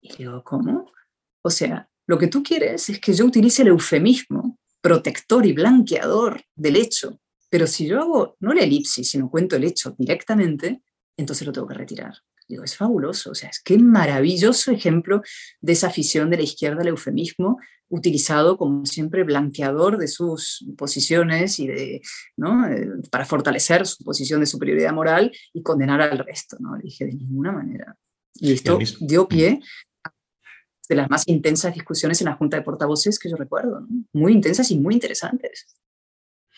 [0.02, 0.92] Y digo, ¿cómo?
[1.42, 6.44] O sea, lo que tú quieres es que yo utilice el eufemismo protector y blanqueador
[6.56, 7.20] del hecho.
[7.50, 10.82] Pero si yo hago no la elipsis, sino cuento el hecho directamente,
[11.16, 12.14] entonces lo tengo que retirar.
[12.48, 15.22] Digo, es fabuloso, o sea, es que maravilloso ejemplo
[15.62, 17.58] de esa afición de la izquierda al eufemismo,
[17.90, 22.02] utilizado como siempre blanqueador de sus posiciones y de,
[22.36, 22.68] ¿no?
[22.68, 26.58] Eh, para fortalecer su posición de superioridad moral y condenar al resto.
[26.60, 26.76] ¿no?
[26.76, 27.96] Le dije, de ninguna manera.
[28.36, 29.60] Y esto dio pie
[30.04, 30.12] a
[30.90, 34.70] de las más intensas discusiones en la Junta de Portavoces que yo recuerdo, muy intensas
[34.72, 35.78] y muy interesantes,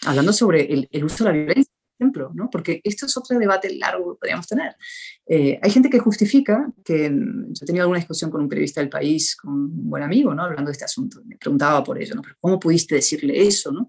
[0.04, 2.50] hablando sobre el, el uso de la violencia ejemplo, ¿no?
[2.50, 4.76] porque esto es otro debate largo que podríamos tener.
[5.26, 8.82] Eh, hay gente que justifica que mm, yo he tenido alguna discusión con un periodista
[8.82, 10.44] del país, con un buen amigo, ¿no?
[10.44, 12.22] hablando de este asunto, me preguntaba por ello, ¿no?
[12.22, 13.72] ¿Pero ¿cómo pudiste decirle eso?
[13.72, 13.88] ¿no?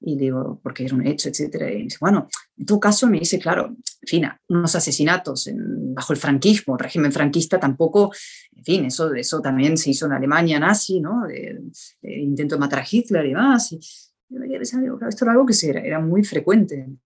[0.00, 1.70] Y digo, porque era un hecho, etcétera.
[1.70, 5.50] Y me dice, bueno, en todo caso me dice, claro, en fin, unos asesinatos
[5.94, 8.10] bajo el franquismo, el régimen franquista tampoco,
[8.56, 11.26] en fin, eso, eso también se hizo en Alemania nazi, ¿no?
[11.26, 11.70] El,
[12.02, 13.72] intento de matar a Hitler y demás.
[13.72, 13.80] Y,
[14.60, 17.00] esto era algo que era, era muy frecuente en,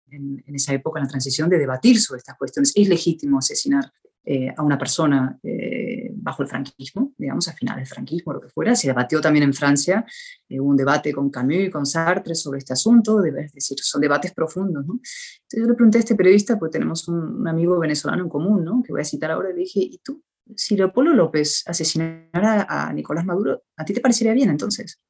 [0.47, 2.73] esa época, en la transición, de debatir sobre estas cuestiones.
[2.75, 3.93] Es legítimo asesinar
[4.23, 8.51] eh, a una persona eh, bajo el franquismo, digamos, a finales del franquismo, lo que
[8.51, 8.75] fuera.
[8.75, 10.05] Se debatió también en Francia,
[10.47, 14.01] eh, hubo un debate con Camus y con Sartre sobre este asunto, es decir, son
[14.03, 14.87] debates profundos.
[14.87, 14.93] ¿no?
[14.93, 18.83] Entonces yo le pregunté a este periodista, pues tenemos un, amigo venezolano en común, ¿no?
[18.85, 20.23] que voy a citar ahora, le dije, ¿y tú?
[20.55, 25.01] Si Leopoldo López asesinara a Nicolás Maduro, ¿a ti te parecería bien entonces?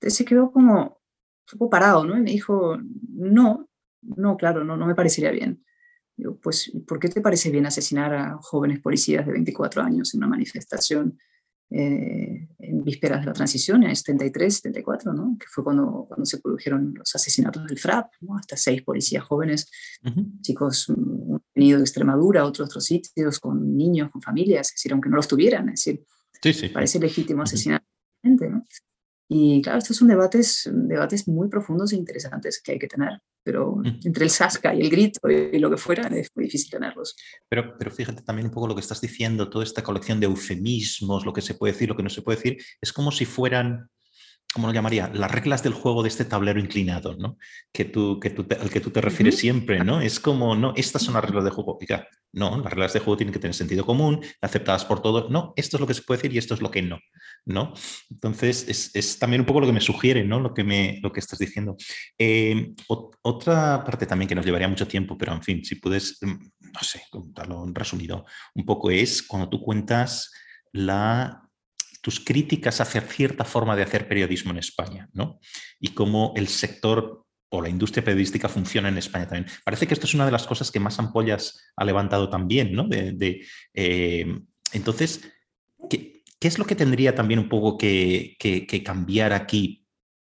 [0.00, 2.18] Entonces se quedó como un poco parado, ¿no?
[2.18, 2.76] Y me dijo,
[3.08, 3.68] no,
[4.02, 5.64] no, claro, no, no me parecería bien.
[6.16, 10.18] Digo, pues, ¿por qué te parece bien asesinar a jóvenes policías de 24 años en
[10.18, 11.18] una manifestación
[11.74, 15.36] eh, en vísperas de la transición, en 73, 74, ¿no?
[15.40, 18.36] que fue cuando, cuando se produjeron los asesinatos del FRAP, ¿no?
[18.36, 19.70] hasta seis policías jóvenes,
[20.42, 25.08] chicos, un venido de Extremadura, otros otros sitios, con niños, con familias, es decir, aunque
[25.08, 26.04] no los tuvieran, es decir,
[26.42, 27.82] sí, parece legítimo asesinar.
[29.34, 33.76] Y claro, estos son debates, debates muy profundos e interesantes que hay que tener, pero
[33.76, 34.00] mm.
[34.04, 37.16] entre el sasca y el grito y lo que fuera es muy difícil tenerlos.
[37.48, 41.24] Pero, pero fíjate también un poco lo que estás diciendo, toda esta colección de eufemismos,
[41.24, 43.88] lo que se puede decir, lo que no se puede decir, es como si fueran
[44.52, 45.10] ¿cómo lo llamaría?
[45.14, 47.38] Las reglas del juego de este tablero inclinado, ¿no?
[47.72, 50.00] Que tú, que tú al que tú te refieres siempre, ¿no?
[50.00, 51.78] Es como, no, estas son las reglas de juego.
[51.80, 55.30] Oiga, no, las reglas de juego tienen que tener sentido común, aceptadas por todos.
[55.30, 56.98] No, esto es lo que se puede decir y esto es lo que no,
[57.44, 57.74] ¿no?
[58.10, 60.40] Entonces, es, también un poco lo que me sugiere, ¿no?
[60.40, 61.76] Lo que, me, lo que estás diciendo.
[62.18, 62.74] Eh,
[63.22, 66.80] otra parte también que nos llevaría mucho tiempo, pero en fin, si puedes, mm, no
[66.80, 68.24] sé, contarlo en resumido
[68.54, 70.30] un poco, es cuando tú cuentas
[70.72, 71.42] la
[72.02, 75.38] tus críticas hacia cierta forma de hacer periodismo en España, ¿no?
[75.80, 79.46] Y cómo el sector o la industria periodística funciona en España también.
[79.64, 82.88] Parece que esto es una de las cosas que más ampollas ha levantado también, ¿no?
[82.88, 84.26] De, eh,
[84.72, 85.20] entonces,
[85.88, 88.36] ¿qué, es lo que tendría también un poco que,
[88.84, 89.86] cambiar aquí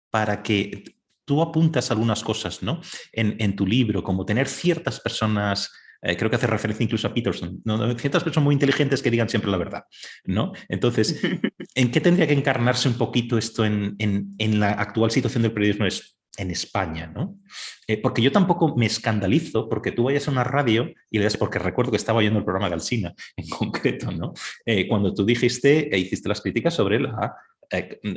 [0.10, 0.96] para que
[1.26, 2.80] tú apuntas algunas cosas, ¿no?
[3.12, 7.62] En, tu libro, como tener ciertas personas eh, creo que hace referencia incluso a Peterson,
[7.98, 9.84] ciertas personas muy inteligentes que digan siempre la verdad,
[10.26, 10.54] ¿no?
[10.70, 11.20] Entonces,
[11.76, 15.86] ¿en qué tendría que encarnarse un poquito esto en, en la actual situación del periodismo
[16.38, 17.40] en España, ¿no?
[17.88, 21.60] Eh, porque yo tampoco me escandalizo porque tú vayas a una radio y leas, porque
[21.60, 24.34] recuerdo que estaba oyendo el programa de Alsina en concreto, ¿no?
[24.66, 27.36] Eh, cuando tú dijiste e hiciste las críticas sobre la,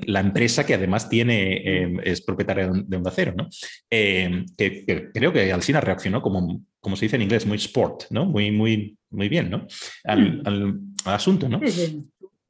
[0.07, 3.49] la empresa que además tiene, es propietaria de un acero, ¿no?
[3.89, 8.27] Que, creo que Alsina reaccionó como, como se dice en inglés, muy sport, ¿no?
[8.27, 9.67] Muy, muy, muy bien, ¿no?
[10.05, 10.95] Al, mm.
[11.05, 11.61] asunto, ¿no?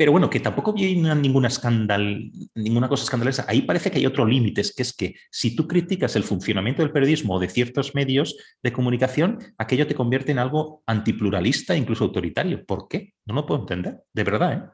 [0.00, 3.44] Pero bueno, que tampoco viene ninguna escandal, ninguna cosa escandalosa.
[3.46, 6.90] Ahí parece que hay otro límite, que es que si tú criticas el funcionamiento del
[6.90, 12.64] periodismo o de ciertos medios de comunicación, aquello te convierte en algo antipluralista, incluso autoritario.
[12.64, 13.12] ¿Por qué?
[13.26, 14.52] No lo puedo entender, de verdad.
[14.54, 14.70] ¿eh?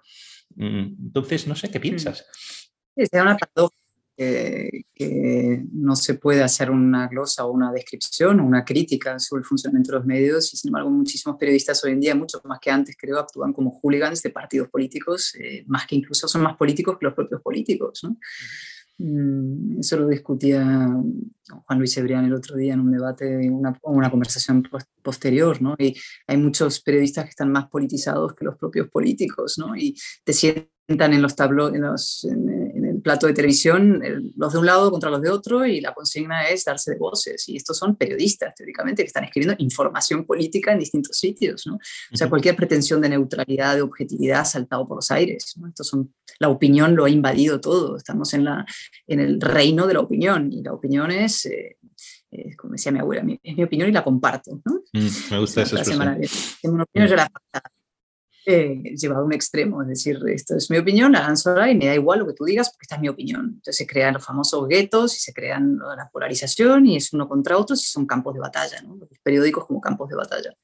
[0.57, 1.83] Mm, entonces, no sé qué mm.
[1.83, 2.27] piensas.
[2.97, 3.77] Es una paradoja
[4.17, 9.45] que, no se puede hacer una glosa o una descripción o una crítica sobre el
[9.45, 12.71] funcionamiento de los medios y sin embargo muchísimos periodistas hoy en día, mucho más que
[12.71, 16.97] antes creo, actúan como hooligans de partidos políticos, eh, más que incluso son más políticos
[16.99, 18.01] que los propios políticos.
[18.05, 18.17] ¿no?
[18.99, 24.67] Eso lo discutía Juan Luis Ebrián el otro día en un debate, una, una conversación
[25.03, 25.75] posterior, ¿no?
[25.79, 25.95] Y
[26.27, 29.77] hay muchos periodistas que están más politizados que los propios políticos, ¿no?
[29.77, 29.95] Y
[30.25, 32.27] te sientan en los tablos, en, los,
[33.07, 34.03] plato de televisión,
[34.35, 37.49] los de un lado contra los de otro, y la consigna es darse de voces.
[37.49, 41.69] Y estos son periodistas, teóricamente, que están escribiendo información política en distintos sitios.
[41.69, 41.77] ¿no?
[41.77, 45.55] O sea, cualquier pretensión de neutralidad, de objetividad, ha saltado por los aires.
[45.57, 45.69] ¿no?
[45.69, 47.97] Estos son, la opinión lo ha invadido todo.
[47.97, 48.67] Estamos en, la,
[49.07, 51.47] en el reino de la opinión, y la opinión es.
[51.47, 51.77] Eh,
[52.57, 54.61] como decía mi abuela, es mi opinión y la comparto.
[54.65, 54.83] ¿no?
[54.93, 56.21] Mm, me gusta esa expresión.
[56.61, 57.31] Tengo una opinión, yo la
[58.47, 61.87] eh, llevado a un extremo, es decir, esto es mi opinión, la lanzo y me
[61.87, 63.47] da igual lo que tú digas porque esta es mi opinión.
[63.47, 67.59] Entonces se crean los famosos guetos y se crean la polarización y es uno contra
[67.59, 68.97] otro y son campos de batalla, ¿no?
[68.97, 70.57] los periódicos como campos de batalla.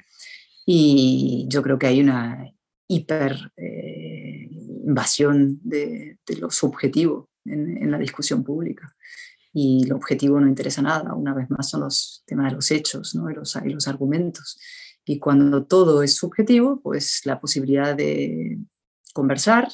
[0.64, 2.49] Y yo creo que hay una
[2.87, 4.49] hiper eh,
[4.85, 8.95] invasión de, lo subjetivo en, en la discusión pública
[9.53, 11.14] y lo objetivo no interesa nada.
[11.14, 13.30] Una vez más son los temas de los hechos ¿no?
[13.30, 14.59] y, los, y los argumentos.
[15.05, 18.59] Y cuando todo es subjetivo, pues la posibilidad de
[19.12, 19.68] conversar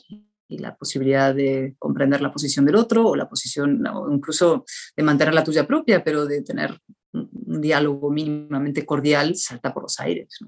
[0.48, 4.64] y la posibilidad de comprender la posición del otro o la posición, o incluso
[4.96, 6.80] de mantener la tuya propia, pero de tener
[7.12, 10.38] un diálogo mínimamente cordial, salta por los aires.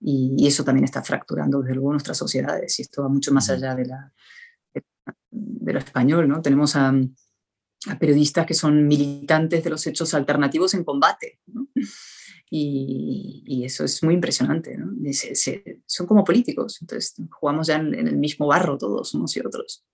[0.00, 3.74] Y, eso también está fracturando desde luego nuestras sociedades y esto va mucho más allá
[3.74, 4.12] de, la,
[5.30, 6.28] de, lo español.
[6.28, 6.42] ¿no?
[6.42, 6.92] Tenemos a,
[7.86, 11.40] a, periodistas que son militantes de los hechos alternativos en combate.
[11.46, 11.68] ¿no?
[12.54, 14.76] Y, eso es muy impresionante.
[14.76, 14.92] ¿no?
[15.86, 19.86] son como políticos, entonces jugamos ya en, el mismo barro todos, unos y otros.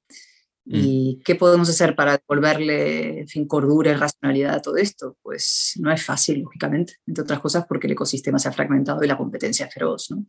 [0.65, 0.75] Mm.
[0.75, 5.17] ¿Y qué podemos hacer para devolverle fin, cordura y racionalidad a todo esto?
[5.23, 9.07] Pues no es fácil, lógicamente, entre otras cosas porque el ecosistema se ha fragmentado y
[9.07, 10.11] la competencia es feroz.
[10.11, 10.27] ¿no?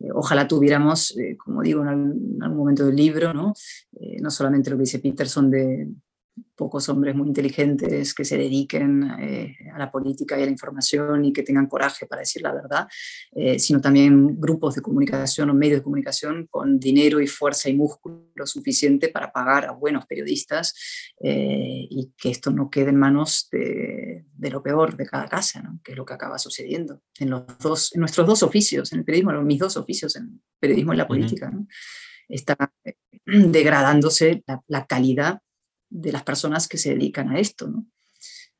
[0.00, 3.54] Eh, ojalá tuviéramos, eh, como digo en algún, momento del libro, ¿no?
[3.92, 5.86] Eh, no solamente lo que dice Peterson de,
[6.60, 11.24] pocos hombres muy inteligentes que se dediquen eh, a la política y a la información
[11.24, 12.86] y que tengan coraje para decir la verdad,
[13.32, 17.74] eh, sino también grupos de comunicación o medios de comunicación con dinero y fuerza y
[17.74, 20.74] músculo suficiente para pagar a buenos periodistas
[21.22, 25.92] eh, y que esto no quede en manos de, lo peor de cada casa, que
[25.92, 29.32] es lo que acaba sucediendo en, los dos, en nuestros dos oficios, en el periodismo,
[29.32, 31.50] en mis dos oficios, en el periodismo y la política.
[32.28, 32.56] Está
[33.24, 35.40] degradándose la, la calidad
[35.90, 37.70] de las personas que se dedican a esto.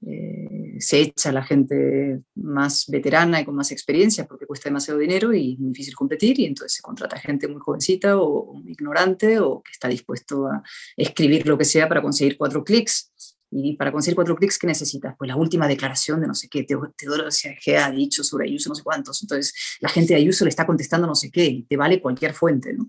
[0.07, 4.99] Eh, se echa a la gente más veterana y con más experiencia porque cuesta demasiado
[4.99, 9.39] dinero y es muy difícil competir y entonces se contrata gente muy jovencita o, ignorante
[9.41, 10.63] o que está dispuesto a
[10.97, 13.13] escribir lo que sea para conseguir cuatro clics.
[13.51, 15.15] Y para conseguir cuatro clics, ¿qué necesitas?
[15.19, 17.29] Pues la última declaración de no sé qué, Teodoro
[17.63, 19.23] que ha dicho sobre Ayuso, no sé cuántos.
[19.23, 22.33] Entonces, la gente de Ayuso le está contestando no sé qué, y te vale cualquier
[22.33, 22.73] fuente.
[22.73, 22.87] ¿no?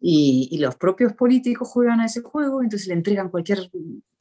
[0.00, 3.70] Y, y, los propios políticos juegan a ese juego, entonces le entregan cualquier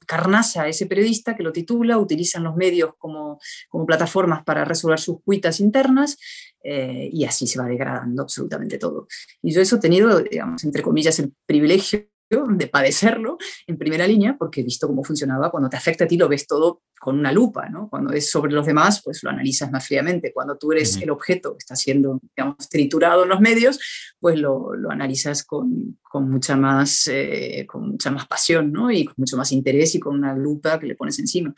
[0.05, 4.99] carnaza a ese periodista que lo titula, utilizan los medios como, como plataformas para resolver
[4.99, 6.17] sus cuitas internas
[6.63, 9.07] eh, y así se va degradando absolutamente todo.
[9.41, 14.35] Y yo eso he tenido, digamos, entre comillas, el privilegio de padecerlo en primera línea,
[14.37, 15.51] porque he visto cómo funcionaba.
[15.51, 17.87] Cuando te afecta a ti lo ves todo con una lupa, ¿no?
[17.89, 20.33] Cuando es sobre los demás, pues lo analizas más fríamente.
[20.33, 23.79] Cuando tú eres el objeto que está siendo, digamos, triturado en los medios,
[24.19, 28.89] pues lo, lo analizas con, con, mucha más, eh, con mucha más pasión, ¿no?
[28.89, 31.53] Y con mucho más interés y con una lupa que le pones encima.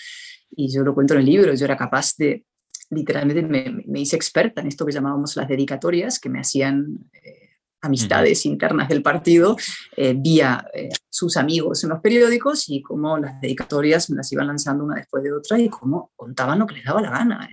[0.52, 2.46] Y yo lo cuento en el libro, yo era capaz de,
[2.90, 7.10] literalmente me, me hice experta en esto que llamábamos las dedicatorias, que me hacían...
[7.24, 7.47] Eh,
[7.82, 9.56] amistades internas del partido
[9.96, 14.48] eh, vía eh, sus amigos en los periódicos y cómo las dedicatorias me las iban
[14.48, 17.50] lanzando una después de otra y cómo contaban lo que les daba la gana,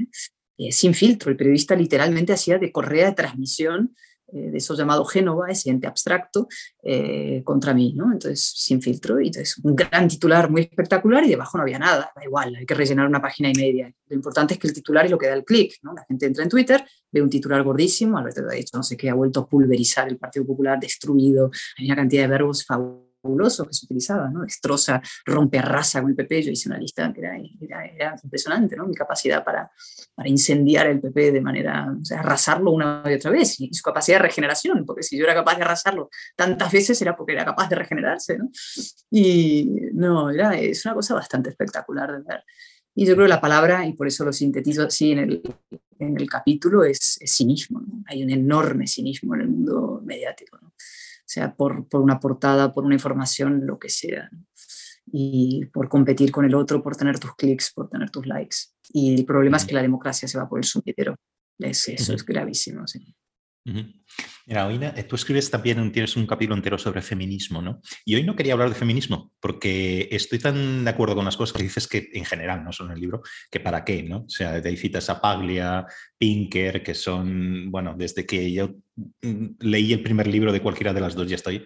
[0.71, 1.31] sin filtro.
[1.31, 5.87] El periodista literalmente hacía de correa de transmisión eh, de eso llamado Génova, ese ente
[5.87, 6.49] abstracto,
[6.83, 8.13] eh, contra mí, ¿no?
[8.13, 12.11] Entonces, sin filtro, y entonces un gran titular muy espectacular y debajo no había nada,
[12.15, 13.93] da igual, hay que rellenar una página y media.
[14.09, 15.95] Lo importante es que el titular es lo que da el clic, ¿no?
[15.95, 19.11] La gente entra en Twitter, ve un titular gordísimo, Alberto ha dicho, no sé qué,
[19.11, 23.67] ha vuelto a pulverizar el Partido Popular, destruido, hay una cantidad de verbos favoritos fabuloso
[23.67, 24.43] que se utilizaba, ¿no?
[24.43, 26.43] Destroza, rompe arrasa con el PP.
[26.43, 27.37] Yo hice una lista que era,
[27.85, 28.87] era, impresionante, ¿no?
[28.87, 29.71] Mi capacidad para,
[30.15, 33.83] para, incendiar el PP de manera, o sea, arrasarlo una y otra vez, y su
[33.83, 37.45] capacidad de regeneración, porque si yo era capaz de arrasarlo tantas veces era porque era
[37.45, 38.51] capaz de regenerarse, ¿no?
[39.11, 42.45] Y no, era, es una cosa bastante espectacular de ver.
[42.97, 45.43] Y yo creo que la palabra, y por eso lo sintetizo así en el,
[45.99, 47.81] en el capítulo, es, es cinismo.
[47.81, 48.05] ¿no?
[48.07, 50.59] Hay un enorme cinismo en el mundo mediático.
[50.63, 50.73] ¿no?
[51.25, 54.31] Sea por, por una portada, por una información, lo que sea.
[55.07, 58.57] Y por competir con el otro, por tener tus clics, por tener tus likes.
[58.91, 61.17] Y el problema es que la democracia se va por el sumidero.
[61.59, 62.87] Es, eso es gravísimo.
[62.87, 63.15] Sí.
[64.47, 67.81] Mira, hoy eh, tú escribes también, tienes un capítulo entero sobre feminismo, ¿no?
[68.05, 71.57] Y hoy no quería hablar de feminismo, porque estoy tan de acuerdo con las cosas
[71.57, 74.19] que dices que en general, no solo en el libro, que para qué, ¿no?
[74.19, 75.87] O sea, de ahí citas a Paglia,
[76.19, 78.75] Pinker, que son, bueno, desde que yo
[79.23, 81.65] mm, leí el primer libro de cualquiera de las dos ya estoy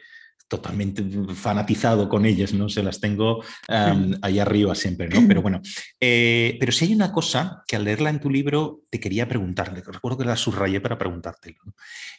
[0.48, 2.68] totalmente fanatizado con ellas, ¿no?
[2.68, 5.26] Se las tengo ahí arriba siempre, ¿no?
[5.28, 5.60] Pero bueno,
[6.00, 9.82] eh, pero si hay una cosa que al leerla en tu libro te quería preguntarle,
[9.86, 11.58] recuerdo que la subrayé para preguntártelo.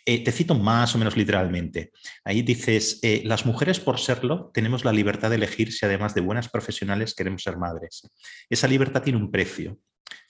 [0.06, 1.92] Eh, te cito más o menos literalmente.
[2.24, 6.22] Ahí dices, eh, las mujeres por serlo tenemos la libertad de elegir si además de
[6.22, 8.08] buenas profesionales queremos ser madres.
[8.50, 9.80] Esa libertad tiene un precio,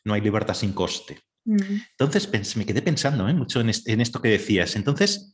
[0.06, 1.20] no hay libertad sin coste.
[1.46, 4.76] Entonces me quedé pensando mucho en, esto que decías.
[4.76, 5.34] Entonces,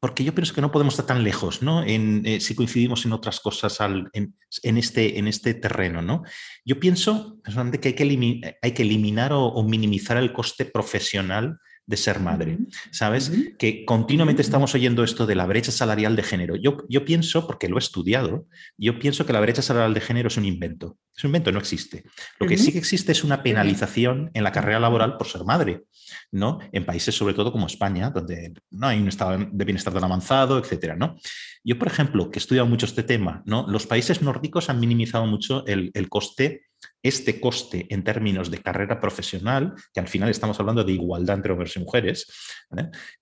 [0.00, 1.82] porque yo pienso que no podemos estar tan lejos, ¿no?
[1.82, 4.32] En, eh, si coincidimos en otras cosas en,
[4.62, 6.22] este, en este terreno, ¿no?
[6.64, 11.58] Yo pienso personalmente que, hay que eliminar o, minimizar el coste profesional
[11.88, 12.58] de ser madre,
[12.92, 13.32] ¿sabes?
[13.58, 16.54] Que continuamente estamos oyendo esto de la brecha salarial de género.
[16.54, 20.28] Yo, yo pienso, porque lo he estudiado, yo pienso que la brecha salarial de género
[20.28, 20.98] es un invento.
[21.16, 22.04] Es un invento, no existe.
[22.38, 25.84] Lo que sí que existe es una penalización en la carrera laboral por ser madre,
[26.30, 26.58] ¿no?
[26.72, 30.58] En países sobre todo como España, donde no hay un estado de bienestar tan avanzado,
[30.58, 31.16] etcétera, ¿no?
[31.64, 33.66] Yo, por ejemplo, que he estudiado mucho este tema, ¿no?
[33.66, 36.67] Los países nórdicos han minimizado mucho el, el coste
[37.02, 41.52] este coste en términos de carrera profesional, que al final estamos hablando de igualdad entre
[41.52, 42.26] hombres y mujeres,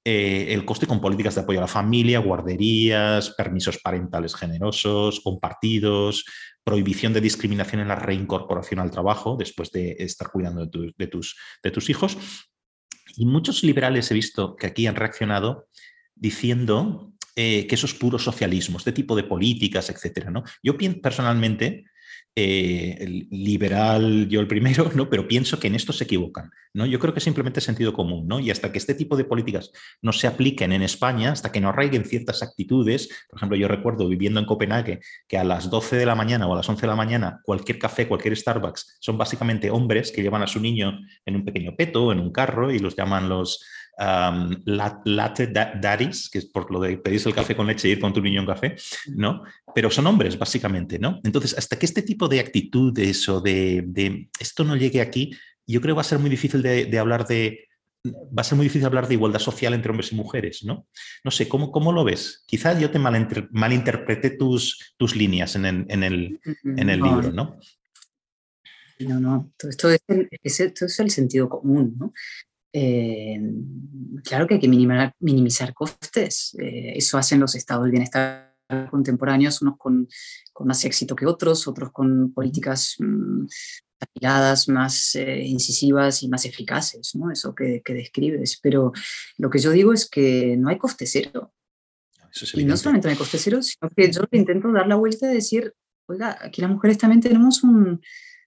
[0.05, 6.25] eh, el coste con políticas de apoyo a la familia, guarderías, permisos parentales generosos, compartidos,
[6.65, 11.71] prohibición de discriminación en la reincorporación al trabajo después de estar cuidando de, tus, de
[11.71, 12.17] tus hijos.
[13.17, 15.69] Y muchos liberales he visto que aquí han reaccionado
[16.15, 20.31] diciendo eh, que eso es puro socialismo, este tipo de políticas, etcétera.
[20.31, 20.43] ¿no?
[20.63, 21.85] Yo personalmente
[22.39, 25.09] eh, liberal, yo el primero, ¿no?
[25.09, 26.51] pero pienso que en esto se equivocan.
[26.75, 26.85] ¿no?
[26.85, 28.29] Yo creo que simplemente sentido común.
[28.29, 28.41] ¿no?
[28.41, 29.73] Y hasta que este tipo de políticas
[30.03, 34.07] no se apliquen en España, hasta que no arraiguen ciertas actitudes, por ejemplo, yo recuerdo
[34.07, 36.89] viviendo en Copenhague que a las 12 de la mañana o a las 11 de
[36.89, 41.37] la mañana cualquier café, cualquier Starbucks son básicamente hombres que llevan a su niño en
[41.37, 43.65] un pequeño peto, en un carro y los llaman los
[43.97, 48.13] latte daddies, que es por lo de pedirse el café con leche y ir con
[48.13, 48.77] tu niño en café,
[49.15, 49.43] ¿no?
[49.75, 51.21] Pero son hombres, básicamente, ¿no?
[51.25, 55.33] Entonces, hasta que este tipo de actitudes o de, esto no llegue aquí,
[55.67, 57.69] yo creo que va a ser muy difícil de, hablar de,
[58.07, 60.87] va a ser muy difícil hablar de igualdad social entre hombres y mujeres, ¿no?
[61.25, 62.45] No sé, ¿cómo, cómo lo ves?
[62.47, 67.59] Quizás yo te malinterpreté tus, tus líneas en el, en el, en el libro, ¿no?
[68.99, 70.01] No, no, esto es,
[70.43, 72.13] esto es el sentido común, ¿no?
[72.79, 73.41] Eh,
[74.23, 76.55] claro que hay que minimizar, minimizar costes.
[76.61, 78.55] Eh, eso hacen los estados del bienestar
[78.91, 80.07] contemporáneos, unos con,
[80.53, 83.47] con más éxito que otros, otros con políticas mmm,
[84.69, 87.31] más eh, incisivas y más eficaces, ¿no?
[87.31, 88.59] Eso que, que, describes.
[88.63, 88.93] Pero
[89.39, 91.55] lo que yo digo es que no hay coste cero.
[92.53, 95.37] y no solamente no hay coste cero, sino que yo intento dar la vuelta y
[95.37, 95.73] decir,
[96.09, 98.03] oiga, aquí las mujeres también tenemos un,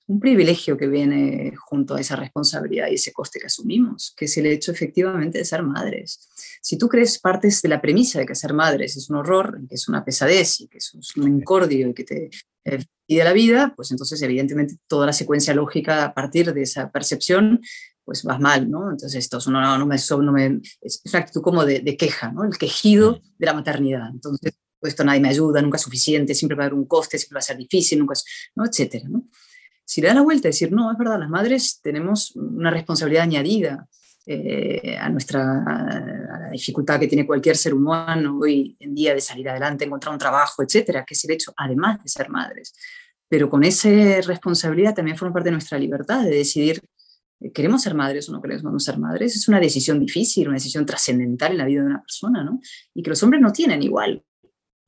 [0.09, 4.35] un privilegio que viene junto a esa responsabilidad y ese coste que asumimos, que es
[4.37, 6.27] el hecho efectivamente de ser madres.
[6.61, 9.75] Si tú crees partes de la premisa de que ser madres es un horror, que
[9.75, 12.29] es una pesadez y que es un incordio y que te
[12.65, 16.91] eh, pide la vida, pues entonces evidentemente toda la secuencia lógica a partir de esa
[16.91, 17.61] percepción
[18.03, 18.89] pues vas mal, ¿no?
[18.89, 22.43] Entonces esto no, no, no me, no me, es una actitud como de, queja, ¿no?
[22.43, 24.09] El quejido de la maternidad.
[24.11, 27.19] Entonces, pues esto nadie me ayuda, nunca es suficiente, siempre va a haber un coste,
[27.19, 28.65] siempre va a ser difícil, nunca es, ¿no?
[28.65, 29.27] Etcétera, ¿no?
[29.89, 33.23] Si le da la vuelta y decir, no, es verdad, las madres tenemos una responsabilidad
[33.23, 33.87] añadida
[34.27, 39.19] eh, a nuestra a la dificultad que tiene cualquier ser humano hoy en día de
[39.21, 42.71] salir adelante, encontrar un trabajo, etcétera, que es el hecho, además de ser madres.
[43.27, 43.89] Pero con esa
[44.21, 46.83] responsabilidad también forma parte de nuestra libertad de decidir
[47.53, 49.33] ¿Queremos ser madres o no queremos ser madres?
[49.33, 52.59] Es una decisión difícil, una decisión trascendental en la vida de una persona, ¿no?
[52.93, 54.21] Y que los hombres no tienen igual.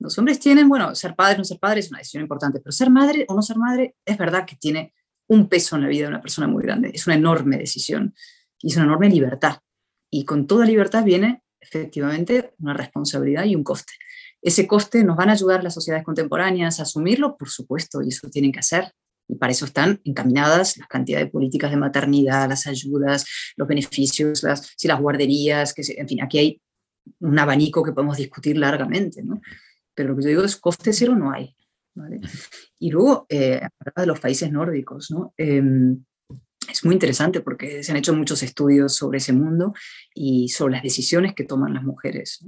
[0.01, 2.71] Los hombres tienen, bueno, ser padres o no ser padres es una decisión importante, pero
[2.71, 4.93] ser madre o no ser madre es verdad que tiene
[5.27, 6.91] un peso en la vida de una persona muy grande.
[6.93, 8.13] Es una enorme decisión
[8.59, 9.57] y es una enorme libertad.
[10.09, 13.93] Y con toda libertad viene efectivamente una responsabilidad y un coste.
[14.41, 18.29] Ese coste nos van a ayudar las sociedades contemporáneas a asumirlo, por supuesto, y eso
[18.29, 18.91] tienen que hacer.
[19.27, 23.25] Y para eso están encaminadas las cantidades de políticas de maternidad, las ayudas,
[23.55, 26.61] los beneficios, las, si las guarderías, que en fin, aquí hay
[27.19, 29.39] un abanico que podemos discutir largamente, ¿no?
[29.93, 31.55] Pero lo que yo digo es coste cero no hay.
[32.79, 33.61] Y luego, eh,
[33.95, 35.13] de los países nórdicos.
[35.37, 36.03] Em,
[36.69, 39.73] es muy interesante porque se han hecho muchos estudios sobre ese mundo
[40.13, 42.45] y sobre las decisiones que toman las mujeres.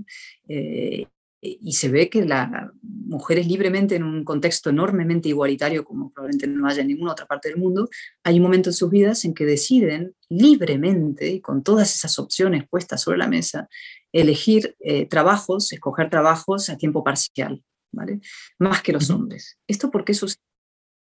[0.48, 1.08] Eh,
[1.46, 2.50] y se ve que las
[2.82, 7.50] mujeres libremente en un contexto enormemente igualitario, como probablemente no haya en ninguna otra parte
[7.50, 7.89] del mundo,
[8.24, 12.66] hay un momento en sus vidas en que deciden libremente, y con todas esas opciones
[12.70, 13.68] puestas sobre la mesa,
[14.14, 18.22] elegir eh, trabajos, escoger trabajos a tiempo parcial, ¿vale?
[18.59, 19.57] Más que los hombres.
[19.68, 20.41] ¿Esto por qué sucede?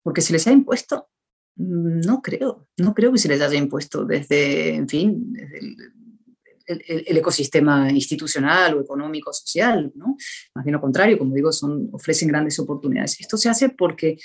[0.03, 1.09] Porque se les ha impuesto
[1.57, 7.05] mm, no creo, no creo que se les haya impuesto desde, en fin, desde el,
[7.07, 10.17] el, ecosistema institucional o económico, social, ¿no?
[10.55, 13.21] Más bien lo contrario, como digo, son, ofrecen grandes oportunidades.
[13.21, 14.17] Esto se hace porque,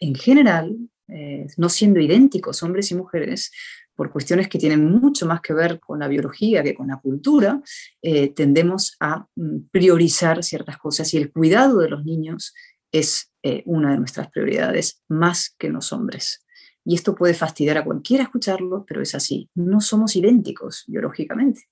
[0.00, 0.76] en general,
[1.08, 3.50] eh, no siendo idénticos hombres y mujeres,
[3.94, 7.60] por cuestiones que tienen mucho más que ver con la biología que con la cultura,
[8.02, 12.54] eh, tendemos a mm, priorizar ciertas cosas y el cuidado de los niños
[12.92, 16.44] es eh, una de nuestras prioridades más que los hombres.
[16.84, 19.48] Y esto puede fastidiar a cualquiera escucharlo, pero es así.
[19.54, 21.62] No somos idénticos biológicamente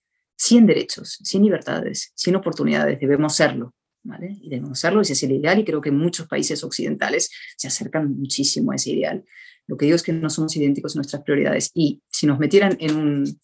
[0.43, 3.75] sin derechos, sin libertades, sin oportunidades, debemos serlo.
[4.05, 4.37] ¿Vale?
[4.41, 8.73] Y serlo, ese es el ideal y creo que muchos países occidentales se acercan muchísimo
[8.73, 9.25] a ese ideal.
[9.67, 12.77] Lo que digo es que no somos idénticos en nuestras prioridades y si nos metieran
[12.81, 13.41] en un,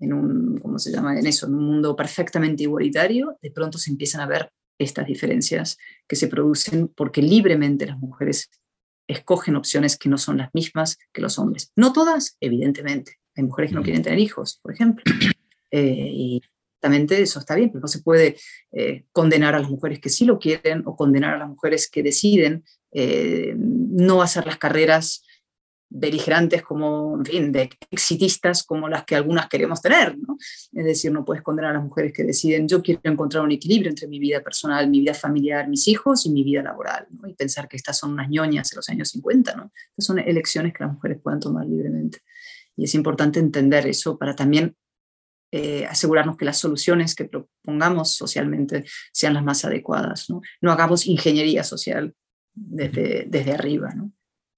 [0.00, 1.18] en un, ¿cómo se llama?
[1.18, 5.76] En eso, en un mundo perfectamente igualitario, de pronto se empiezan a ver estas diferencias
[6.08, 8.50] que se producen porque libremente las mujeres
[9.06, 11.72] escogen opciones que no son las mismas que los hombres.
[11.76, 13.16] No todas, evidentemente.
[13.36, 15.04] Hay mujeres que no quieren tener hijos, por ejemplo.
[15.72, 16.42] Eh, y
[16.80, 18.36] justamente eso está bien, pero no se puede
[18.72, 22.02] eh, condenar a las mujeres que sí lo quieren o condenar a las mujeres que
[22.02, 25.26] deciden eh, no hacer las carreras
[25.90, 30.38] beligerantes como, en fin, de exitistas como las que algunas queremos tener, ¿no?
[30.72, 33.90] Es decir, no puedes condenar a las mujeres que deciden, yo quiero encontrar un equilibrio
[33.90, 37.28] entre mi vida personal, mi vida familiar, mis hijos y mi vida laboral, ¿no?
[37.28, 39.70] Y pensar que estas son unas ñoñas de los años 50, ¿no?
[39.90, 42.20] Estas son elecciones que las mujeres puedan tomar libremente.
[42.74, 44.76] Y es importante entender eso para también
[45.52, 50.30] eh, asegurarnos que las soluciones que propongamos socialmente sean las más adecuadas.
[50.30, 52.14] No, no hagamos ingeniería social
[52.54, 53.90] desde, desde arriba.
[53.94, 54.12] ¿no?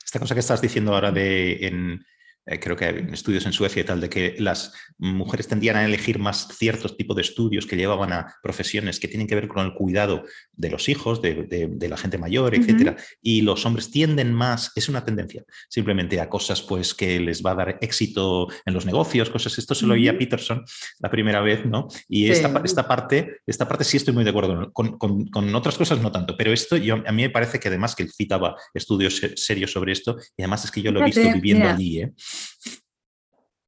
[0.04, 2.04] Esta cosa que estás diciendo ahora de en,
[2.44, 5.84] eh, creo que hay estudios en Suecia y tal, de que las mujeres tendían a
[5.84, 9.64] elegir más ciertos tipos de estudios que llevaban a profesiones que tienen que ver con
[9.64, 12.96] el cuidado de los hijos, de, la gente mayor, etcétera.
[13.20, 17.52] Y los hombres tienden más, es una tendencia, simplemente a cosas pues que les va
[17.52, 19.56] a dar éxito en los negocios, cosas.
[19.58, 20.64] Esto se lo oía Peterson
[20.98, 21.88] la primera vez, ¿no?
[22.08, 24.72] Y esta, esta, parte, esta parte sí estoy muy de acuerdo.
[24.72, 27.94] Con, con, otras cosas no tanto, pero esto yo, a mí me parece que además
[27.94, 31.20] que él citaba estudios serios sobre esto, y además es que yo lo he visto
[31.34, 32.12] viviendo allí, ¿eh?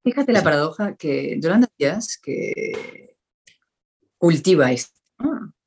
[0.02, 3.16] Fíjate la paradoja que Yolanda Díaz, que
[4.18, 4.92] cultiva esto,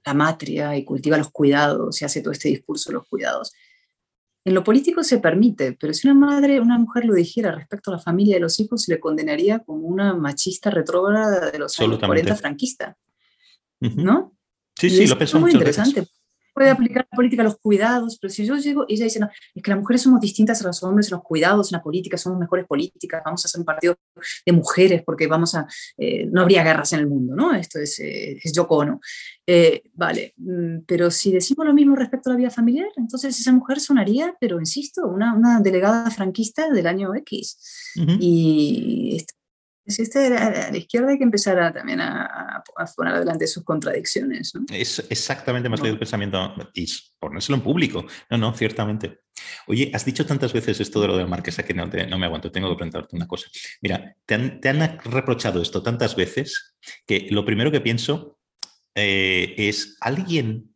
[0.06, 3.54] la matria y cultiva los cuidados y hace todo este discurso de los cuidados.
[4.46, 7.96] En lo político se permite, pero si una madre, una mujer lo dijera respecto a
[7.96, 12.00] la familia y los hijos, se le condenaría como una machista retrógrada de los años
[12.00, 12.96] 40 franquista.
[13.80, 14.36] ¿No?
[14.80, 16.08] Sí, sí, lo pensó muy interesante
[16.58, 19.62] puede aplicar la política a los cuidados, pero si yo llego, ella dice, no, es
[19.62, 22.40] que las mujeres somos distintas a los hombres en los cuidados, en la política, somos
[22.40, 23.96] mejores políticas, vamos a hacer un partido
[24.44, 25.68] de mujeres porque vamos a,
[26.00, 27.54] eh, no habría guerras en el mundo, ¿no?
[27.54, 28.84] Esto es, eh, es Yoko
[29.46, 33.52] eh, vale, mm, pero si decimos lo mismo respecto a la vida familiar, entonces esa
[33.52, 37.94] mujer sonaría, pero insisto, una, una delegada franquista del año X.
[38.20, 39.24] Y
[39.88, 42.64] este, a la izquierda hay que empezar a, también a,
[42.96, 44.54] poner adelante sus contradicciones.
[44.72, 45.88] Es exactamente más no.
[45.88, 46.88] el pensamiento y
[47.20, 48.06] ponérselo en público.
[48.30, 49.22] No, no, ciertamente.
[49.68, 52.52] Oye, has dicho tantas veces esto de lo del marquesa que no, no me aguanto,
[52.52, 53.48] tengo que preguntarte una cosa.
[53.82, 56.76] Mira, te han, reprochado esto tantas veces
[57.06, 58.40] que lo primero que pienso
[58.96, 60.74] eh, es, ¿alguien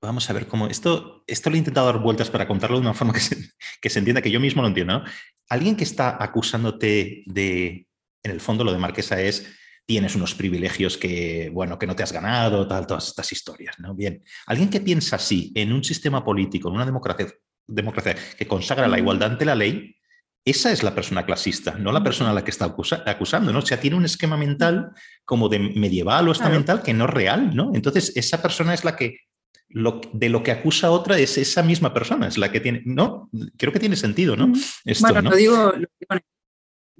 [0.00, 0.66] vamos a ver cómo.
[0.68, 3.36] Esto, esto lo he intentado dar vueltas para contarlo de una forma que se,
[3.80, 5.02] que se entienda, que yo mismo lo entiendo.
[5.48, 7.87] Alguien que está acusándote de.
[8.28, 9.46] En el fondo, lo de Marquesa es.
[9.86, 13.94] Tienes unos privilegios que, bueno, que no te has ganado, tal, todas estas historias, ¿no?
[13.94, 14.22] Bien.
[14.46, 17.26] Alguien que piensa así en un sistema político, en una democracia,
[17.66, 19.96] democracia que consagra la igualdad ante la ley,
[20.44, 22.66] esa es la persona clasista, no la persona a la que está
[23.06, 23.60] acusando, ¿no?
[23.60, 24.90] O sea, tiene un esquema mental
[25.24, 27.72] como de medieval o estamental que no es real, ¿no?
[27.74, 29.20] Entonces, esa persona es la que
[29.68, 33.30] de lo que acusa a otra es esa misma persona, es la que tiene, ¿no?
[33.56, 34.52] Creo que tiene sentido, ¿no?
[35.00, 36.22] bueno, Lo, digo, lo, digo, en el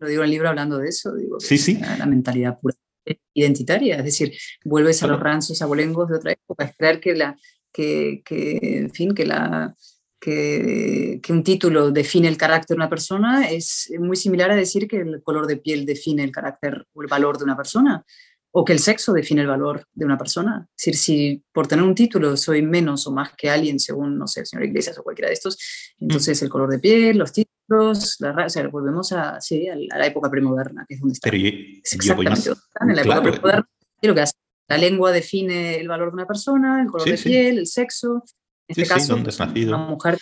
[0.01, 1.79] libro hablando de eso, digo, sí, sí.
[1.79, 2.75] La, mentalidad pura
[3.33, 4.33] identitaria, es decir,
[4.65, 7.37] vuelves a los ranzos abolengos de otra época, es creer que la,
[7.73, 9.75] que, que, en fin, que la,
[10.21, 14.87] que, que, un título define el carácter de una persona es muy similar a decir
[14.87, 18.05] que el color de piel define el carácter o el valor de una persona
[18.51, 20.67] o que el sexo define el valor de una persona.
[20.77, 24.27] Es decir, si por tener un título soy menos o más que alguien, según, no
[24.27, 25.59] sé, el señor Iglesias o cualquiera de estos,
[25.99, 30.31] entonces el color de piel, los títulos, la raza, volvemos a, sí, a, la época
[30.31, 31.31] premoderna, que es donde está.
[31.31, 32.51] Pero yo, exactamente
[32.81, 33.69] en la época premoderna.
[34.01, 34.35] Y lo que hace,
[34.69, 38.23] la lengua define el valor de una persona, el color de piel, el sexo.
[38.69, 40.19] En este caso, una mujer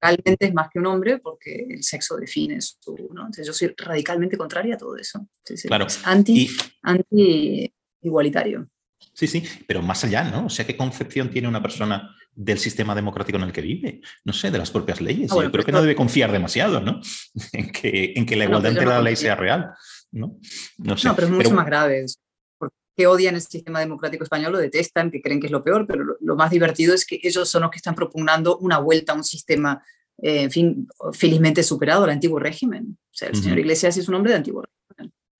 [0.00, 3.22] radicalmente es más que un hombre porque el sexo define su, ¿no?
[3.22, 5.26] Entonces yo soy radicalmente contraria a todo eso.
[5.66, 5.86] claro.
[6.04, 6.48] anti,
[6.82, 7.72] anti
[8.02, 8.68] igualitario.
[9.12, 10.46] Sí, sí, pero más allá, ¿no?
[10.46, 14.00] O sea, ¿qué concepción tiene una persona del sistema democrático en el que vive?
[14.24, 15.32] No sé, de las propias leyes.
[15.32, 17.00] Ah, yo creo que no debe confiar demasiado, ¿no?
[17.52, 19.72] En que, en que la igualdad entre la ley sea real,
[20.12, 20.38] ¿no?
[20.78, 21.08] No, sé.
[21.08, 22.06] no pero es mucho más grave
[22.98, 26.16] que odian el sistema democrático español, lo detestan, que creen que es lo peor, pero
[26.20, 29.22] lo, más divertido es que ellos son los que están propugnando una vuelta a un
[29.22, 29.80] sistema,
[30.20, 32.98] eh, en fin, felizmente superado al antiguo régimen.
[33.00, 34.77] O sea, el señor Iglesias es un hombre de antiguo régimen.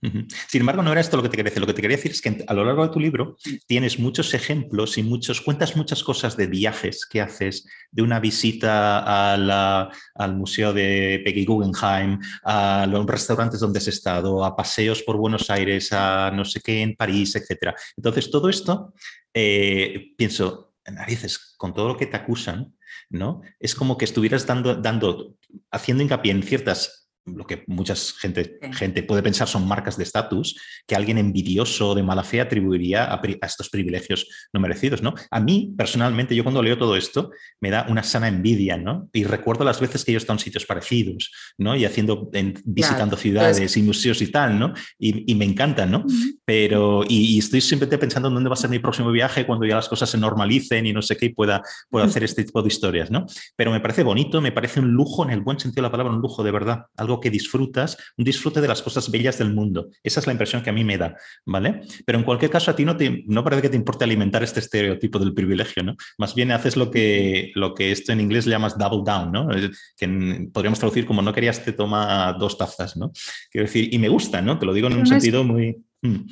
[0.00, 1.60] Sin embargo, no era esto lo que te quería decir.
[1.60, 3.36] Lo que te quería decir es que a lo largo de tu libro
[3.66, 9.32] tienes muchos ejemplos y muchos, cuentas muchas cosas de viajes que haces, de una visita
[9.32, 15.50] al Museo de Peggy Guggenheim, a los restaurantes donde has estado, a paseos por Buenos
[15.50, 17.74] Aires, a no sé qué en París, etc.
[17.96, 18.94] Entonces, todo esto,
[19.34, 22.76] eh, pienso, narices, con todo lo que te acusan,
[23.10, 23.42] ¿no?
[23.58, 25.36] Es como que estuvieras dando, dando
[25.70, 26.97] haciendo hincapié en ciertas
[27.36, 30.56] lo que mucha gente, gente puede pensar son marcas de estatus
[30.86, 35.14] que alguien envidioso de mala fe atribuiría a, estos privilegios no merecidos, ¿no?
[35.30, 39.08] A mí, personalmente, yo cuando leo todo esto, me da una sana envidia, ¿no?
[39.12, 41.76] Y recuerdo las veces que yo he estado en sitios parecidos, ¿no?
[41.76, 42.30] Y haciendo,
[42.64, 44.72] visitando ciudades y museos y tal, ¿no?
[44.98, 46.04] Y, me encantan, ¿no?
[46.44, 49.76] Pero, y, estoy siempre pensando en dónde va a ser mi próximo viaje cuando ya
[49.76, 52.68] las cosas se normalicen y no sé qué, y pueda, pueda hacer este tipo de
[52.68, 53.26] historias, ¿no?
[53.56, 56.12] Pero me parece bonito, me parece un lujo, en el buen sentido de la palabra,
[56.12, 59.90] un lujo de verdad, algo que disfrutas, un disfrute de las cosas bellas del mundo.
[60.02, 61.16] Esa es la impresión que a mí me da,
[61.46, 61.82] ¿vale?
[62.04, 64.60] Pero en cualquier caso, a ti no, te, no parece que te importe alimentar este
[64.60, 65.96] estereotipo del privilegio, ¿no?
[66.18, 69.48] Más bien haces lo que, lo que esto en inglés le llamas double down, ¿no?
[69.96, 73.12] Que podríamos traducir como no querías te toma dos tazas, ¿no?
[73.50, 74.58] Quiero decir, y me gusta, ¿no?
[74.58, 75.76] Te lo digo en un sentido muy...
[76.02, 76.26] Mm.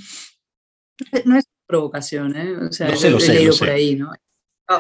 [1.24, 2.57] No es provocación, ¿eh?
[2.57, 4.12] O sea, lo sé, lo sé, por ahí, ¿no?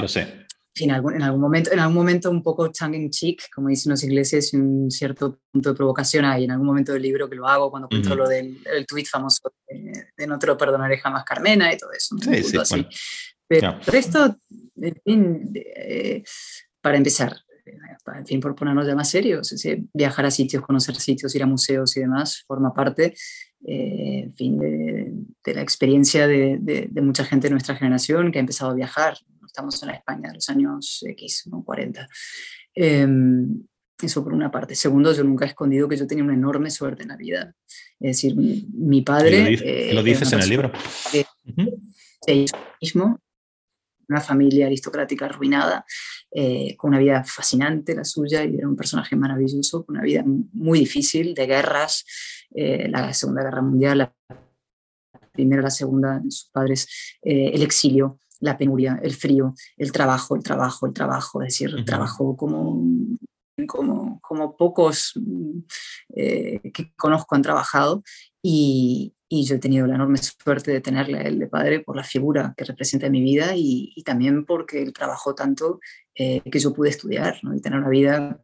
[0.00, 0.45] lo sé
[0.84, 3.90] en algún, en algún, momento, en algún momento un poco tongue in cheek, como dicen
[3.90, 6.44] los ingleses, y un cierto punto de provocación hay.
[6.44, 9.52] En algún momento del libro que lo hago cuando cuento lo del el tweet famoso
[9.68, 12.16] de, no te lo perdonaré jamás Carmena y todo eso.
[12.18, 12.86] Sí, sí, así.
[13.48, 14.36] Pero esto,
[14.76, 16.22] en fin, eh,
[16.80, 17.36] para empezar,
[18.14, 19.54] en fin, por ponernos ya más serios,
[19.92, 23.14] viajar a sitios, conocer sitios, ir a museos y demás, forma parte,
[23.66, 25.12] eh, en fin, de,
[25.44, 28.74] de la experiencia de, de, de, mucha gente de nuestra generación que ha empezado a
[28.74, 29.16] viajar
[29.56, 31.64] estamos en la España de los años X, ¿no?
[31.64, 32.06] 40.
[32.74, 33.62] Em,
[34.02, 34.74] eso por una parte.
[34.74, 37.54] Segundo, yo nunca he escondido que yo tenía una enorme suerte en la vida.
[37.98, 39.94] Es decir, mi, padre...
[39.94, 40.70] lo, dices en el libro.
[42.82, 43.18] mismo,
[44.10, 45.86] una familia aristocrática arruinada,
[46.30, 50.22] eh, con una vida fascinante la suya, y era un personaje maravilloso, con una vida
[50.26, 52.04] muy difícil, de guerras,
[52.54, 54.14] eh, la Segunda Guerra Mundial, la
[55.32, 60.42] primera, la segunda, sus padres, eh, el exilio, la penuria, el frío, el trabajo, el
[60.42, 62.82] trabajo, el trabajo, es decir, el trabajo como,
[63.66, 65.14] como, como pocos
[66.14, 68.02] eh, que conozco han trabajado
[68.42, 71.96] y, y, yo he tenido la enorme suerte de tenerle a él de padre por
[71.96, 75.80] la figura que representa en mi vida y, y también porque él trabajó tanto
[76.14, 77.54] eh, que yo pude estudiar ¿no?
[77.54, 78.40] y tener una vida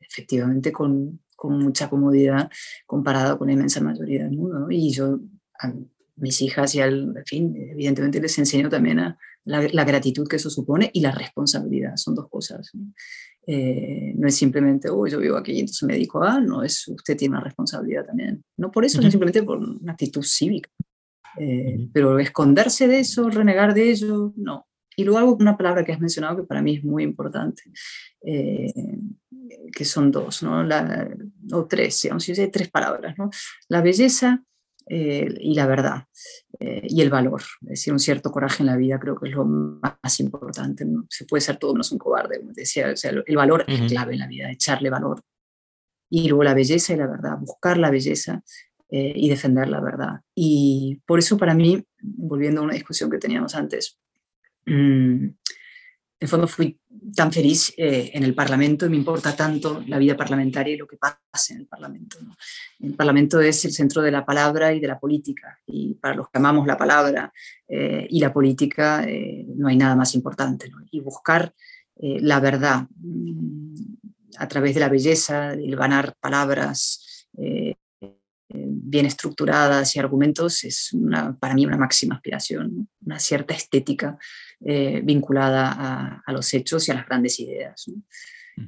[0.00, 2.50] efectivamente con, con mucha comodidad
[2.86, 4.58] comparada con la inmensa mayoría del mundo.
[4.60, 4.70] ¿no?
[4.70, 5.20] Y yo
[6.20, 10.50] mis hijas y al en fin, evidentemente les enseño también a la, gratitud que eso
[10.50, 12.70] supone y la responsabilidad, son dos cosas.
[12.74, 12.92] ¿no?
[13.46, 16.86] Eh, no es simplemente, oh, yo vivo aquí y entonces me dedico a, no, es
[16.88, 18.44] usted tiene una responsabilidad también.
[18.56, 20.70] No por eso, uh simplemente por una actitud cívica.
[21.38, 24.66] Eh, pero esconderse de eso, renegar de ello, no.
[24.96, 27.62] Y luego algo, una palabra que has mencionado que para mí es muy importante,
[28.22, 28.72] eh,
[29.72, 30.68] que son dos, ¿no?
[31.52, 33.30] o tres, digamos, tres palabras, ¿no?
[33.68, 34.44] La belleza
[34.88, 36.04] eh, y la verdad
[36.58, 39.34] eh, y el valor, es decir, un cierto coraje en la vida creo que es
[39.34, 40.84] lo más importante.
[40.84, 41.06] ¿no?
[41.08, 44.12] Se puede ser todo menos un cobarde, como decía, o sea, el valor es clave
[44.12, 45.22] en la vida, echarle valor.
[46.10, 48.42] Y luego la belleza y la verdad, buscar la belleza
[48.90, 50.20] eh, y defender la verdad.
[50.34, 53.98] Y por eso para mí, volviendo a una discusión que teníamos antes,
[54.66, 55.28] mm,
[56.20, 56.78] el fondo fui
[57.16, 60.86] tan feliz eh, en el Parlamento y me importa tanto la vida parlamentaria y lo
[60.86, 62.18] que pasa en el Parlamento.
[62.78, 66.28] El Parlamento es el centro de la palabra y de la política y para los
[66.28, 67.32] que amamos la palabra
[67.66, 70.70] eh, y la política eh, no hay nada más importante.
[70.90, 71.54] Y buscar
[72.02, 73.74] la verdad mm,
[74.38, 77.26] a través de la belleza, el ganar palabras
[78.52, 84.18] bien estructuradas y argumentos es una, para mí una máxima aspiración, una cierta estética
[84.64, 87.90] eh, vinculada a, los hechos y a las grandes ideas.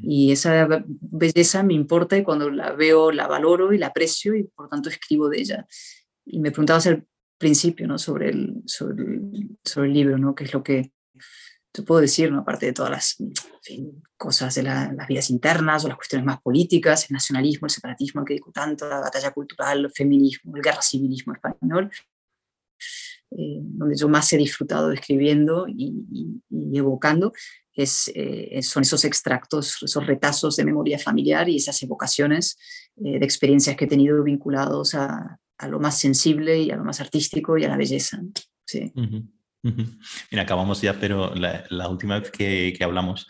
[0.01, 4.45] Y esa belleza me importa y cuando la veo la valoro y la aprecio y
[4.45, 5.67] por tanto escribo de ella.
[6.25, 7.99] Y me preguntabas al principio ¿no?
[7.99, 10.35] sobre, el, sobre, el, libro, ¿no?
[10.35, 10.93] qué es lo que
[11.73, 12.41] te puedo decir, ¿no?
[12.41, 13.17] aparte de todas las
[14.17, 18.35] cosas de las vidas internas o las cuestiones más políticas, el nacionalismo, el separatismo, que
[18.35, 21.91] digo tanto, la batalla cultural, el feminismo, el guerra civilismo español.
[23.39, 25.95] Eh, donde yo más he disfrutado escribiendo y,
[26.75, 27.33] evocando,
[27.75, 32.59] es, eh, son esos extractos, esos retazos de memoria familiar y esas evocaciones
[32.97, 36.85] eh, de experiencias que he tenido vinculados a, a, lo más sensible y a lo
[36.85, 38.21] más artístico y a la belleza.
[38.67, 38.93] Sí.
[39.63, 43.27] Mira, acabamos ya, pero la, la última vez que, que hablamos,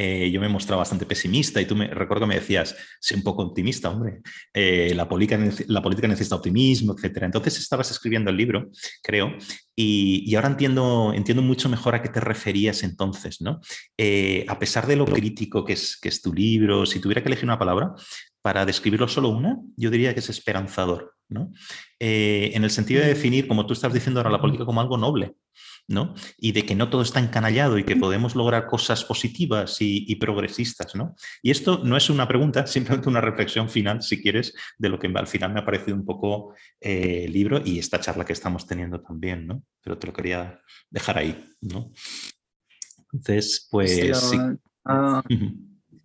[0.00, 3.24] eh, yo me mostraba bastante pesimista y tú me recuerdo que me decías, sé un
[3.24, 4.20] poco optimista, hombre,
[4.54, 7.24] eh, la, política, la política necesita optimismo, etc.
[7.24, 8.70] Entonces estabas escribiendo el libro,
[9.02, 9.36] creo,
[9.74, 13.60] y, ahora entiendo, entiendo mucho mejor a qué te referías entonces, ¿no?
[13.96, 17.28] Eh, a pesar de lo crítico que es, que es tu libro, si tuviera que
[17.28, 17.92] elegir una palabra,
[18.40, 21.52] para describirlo solo una, yo diría que es esperanzador, ¿no?
[21.98, 25.34] en el sentido de definir, como tú estás diciendo ahora, la política como algo noble,
[25.88, 26.14] ¿no?
[26.36, 30.94] Y de que no todo está encanallado y que podemos lograr cosas positivas y, progresistas,
[30.94, 31.16] ¿no?
[31.42, 35.08] Y esto no es una pregunta, simplemente una reflexión final, si quieres, de lo que
[35.08, 38.66] al final me ha parecido un poco eh, el libro y esta charla que estamos
[38.66, 39.62] teniendo también, ¿no?
[39.82, 40.60] Pero te lo quería
[40.90, 41.90] dejar ahí, ¿no?
[43.12, 44.32] Entonces, pues...
[44.84, 45.22] Ah,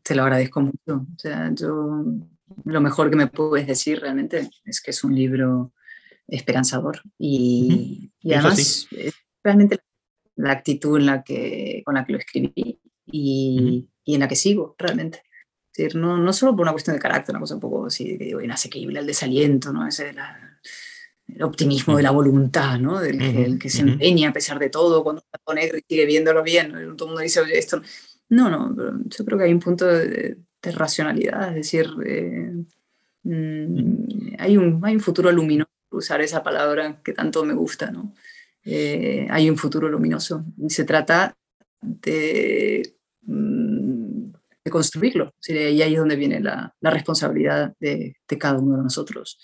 [0.02, 1.06] te lo agradezco mucho.
[1.14, 2.04] O sea, yo
[2.66, 5.74] lo mejor que me puedes decir realmente es que es un libro
[6.28, 8.88] esperanzador y, además
[9.44, 9.80] realmente
[10.36, 14.36] la actitud en la que, con la que lo escribí y, y en la que
[14.36, 15.24] sigo realmente.
[15.72, 18.18] Es decir, no, no, solo por una cuestión de carácter, una cosa un poco así,
[18.18, 19.88] digo, inasequible, el desaliento, ¿no?
[19.88, 20.14] Ese
[21.28, 23.00] el optimismo de la voluntad, ¿no?
[23.00, 25.84] Del que, el que se empeña a pesar de todo, cuando está con negro y
[25.88, 27.82] sigue viéndolo bien, todo el mundo dice, oye, esto...
[28.30, 28.76] No, no,
[29.06, 32.54] yo creo que hay un punto de, racionalidad, es decir, eh,
[33.24, 38.14] mm, hay, un, hay un futuro luminoso, usar esa palabra que tanto me gusta, ¿no?
[38.66, 40.46] Eh, hay un futuro luminoso.
[40.58, 41.36] Y se trata
[41.82, 44.32] de, mm,
[44.64, 45.34] de construirlo.
[45.48, 49.40] Y ahí es donde viene la, la responsabilidad de, de, cada uno de nosotros.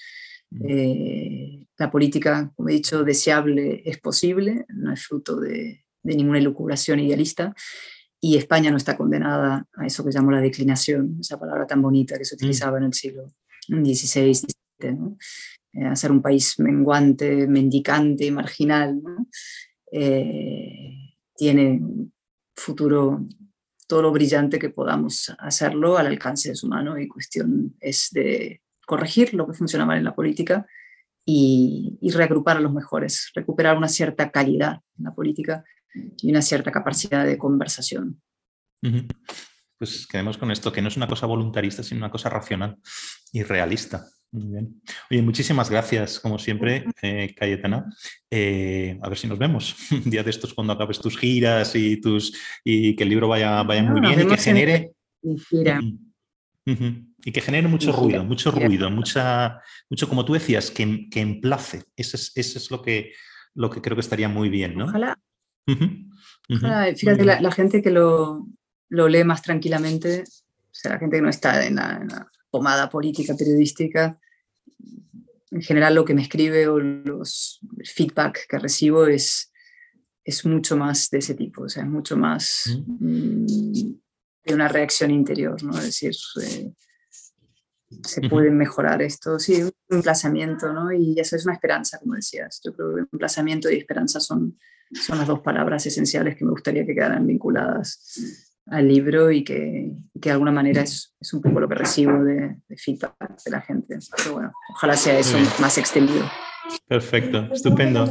[0.51, 0.65] Mm.
[0.67, 6.39] Eh, la política, como he dicho, deseable es posible, no es fruto de, de ninguna
[6.39, 7.53] elucubración idealista.
[8.21, 12.17] Y España no está condenada a eso que llamo la declinación, esa palabra tan bonita
[12.17, 12.37] que se mm.
[12.37, 13.33] utilizaba en el siglo
[13.67, 14.93] XVI, XVII.
[14.93, 15.17] ¿no?
[15.73, 19.01] Eh, a ser un país menguante, mendicante, marginal,
[19.91, 21.81] eh, tiene
[22.55, 23.25] futuro
[23.87, 28.61] todo lo brillante que podamos hacerlo al alcance de su mano y cuestión es de
[28.85, 30.67] corregir lo que funciona mal en la política
[31.25, 35.63] y, reagrupar a los mejores, recuperar una cierta calidad en la política
[35.93, 38.21] y una cierta capacidad de conversación.
[39.77, 42.77] Pues quedemos con esto, que no es una cosa voluntarista, sino una cosa racional
[43.31, 44.07] y realista.
[44.31, 44.81] Muy bien.
[45.09, 47.85] Oye, muchísimas gracias, como siempre, eh, Cayetana.
[48.29, 51.99] Eh, a ver si nos vemos un día de estos cuando acabes tus giras y,
[51.99, 54.91] tus, y que el libro vaya, vaya muy bien y que genere...
[57.21, 59.59] Y que genere mucho ruido, mucho ruido, mucha,
[59.89, 61.83] mucho, como tú decías, que, que emplace.
[61.97, 63.13] Eso es, eso es lo, que,
[63.55, 64.85] lo que creo que estaría muy bien, ¿no?
[64.85, 65.19] Ojalá.
[66.95, 68.47] Fíjate, la, gente que lo,
[68.87, 73.35] lo, lee más tranquilamente, o sea, la gente que no está en la pomada política
[73.35, 74.19] periodística,
[75.51, 79.51] en general lo que me escribe o los feedback que recibo es,
[80.23, 83.45] es mucho más de ese tipo, o sea, es mucho más mm,
[84.45, 85.77] de una reacción interior, ¿no?
[85.77, 86.11] Es decir,
[86.43, 86.71] eh,
[88.03, 90.91] se puede mejorar esto, sí, un emplazamiento, ¿no?
[90.91, 92.61] Y eso es una esperanza, como decías.
[92.63, 94.59] Yo creo que emplazamiento y esperanza son,
[94.91, 99.91] son las dos palabras esenciales que me gustaría que quedaran vinculadas al libro y que,
[100.21, 103.51] que de alguna manera es, es, un poco lo que recibo de, de, feedback de
[103.51, 103.97] la gente.
[104.17, 106.29] Pero bueno, ojalá sea eso más extendido.
[106.87, 108.05] Perfecto, estupendo.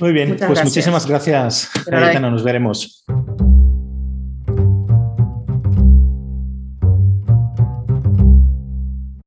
[0.00, 0.64] Muy bien, Muchas pues gracias.
[0.64, 3.04] muchísimas gracias, Cayetana, nos veremos.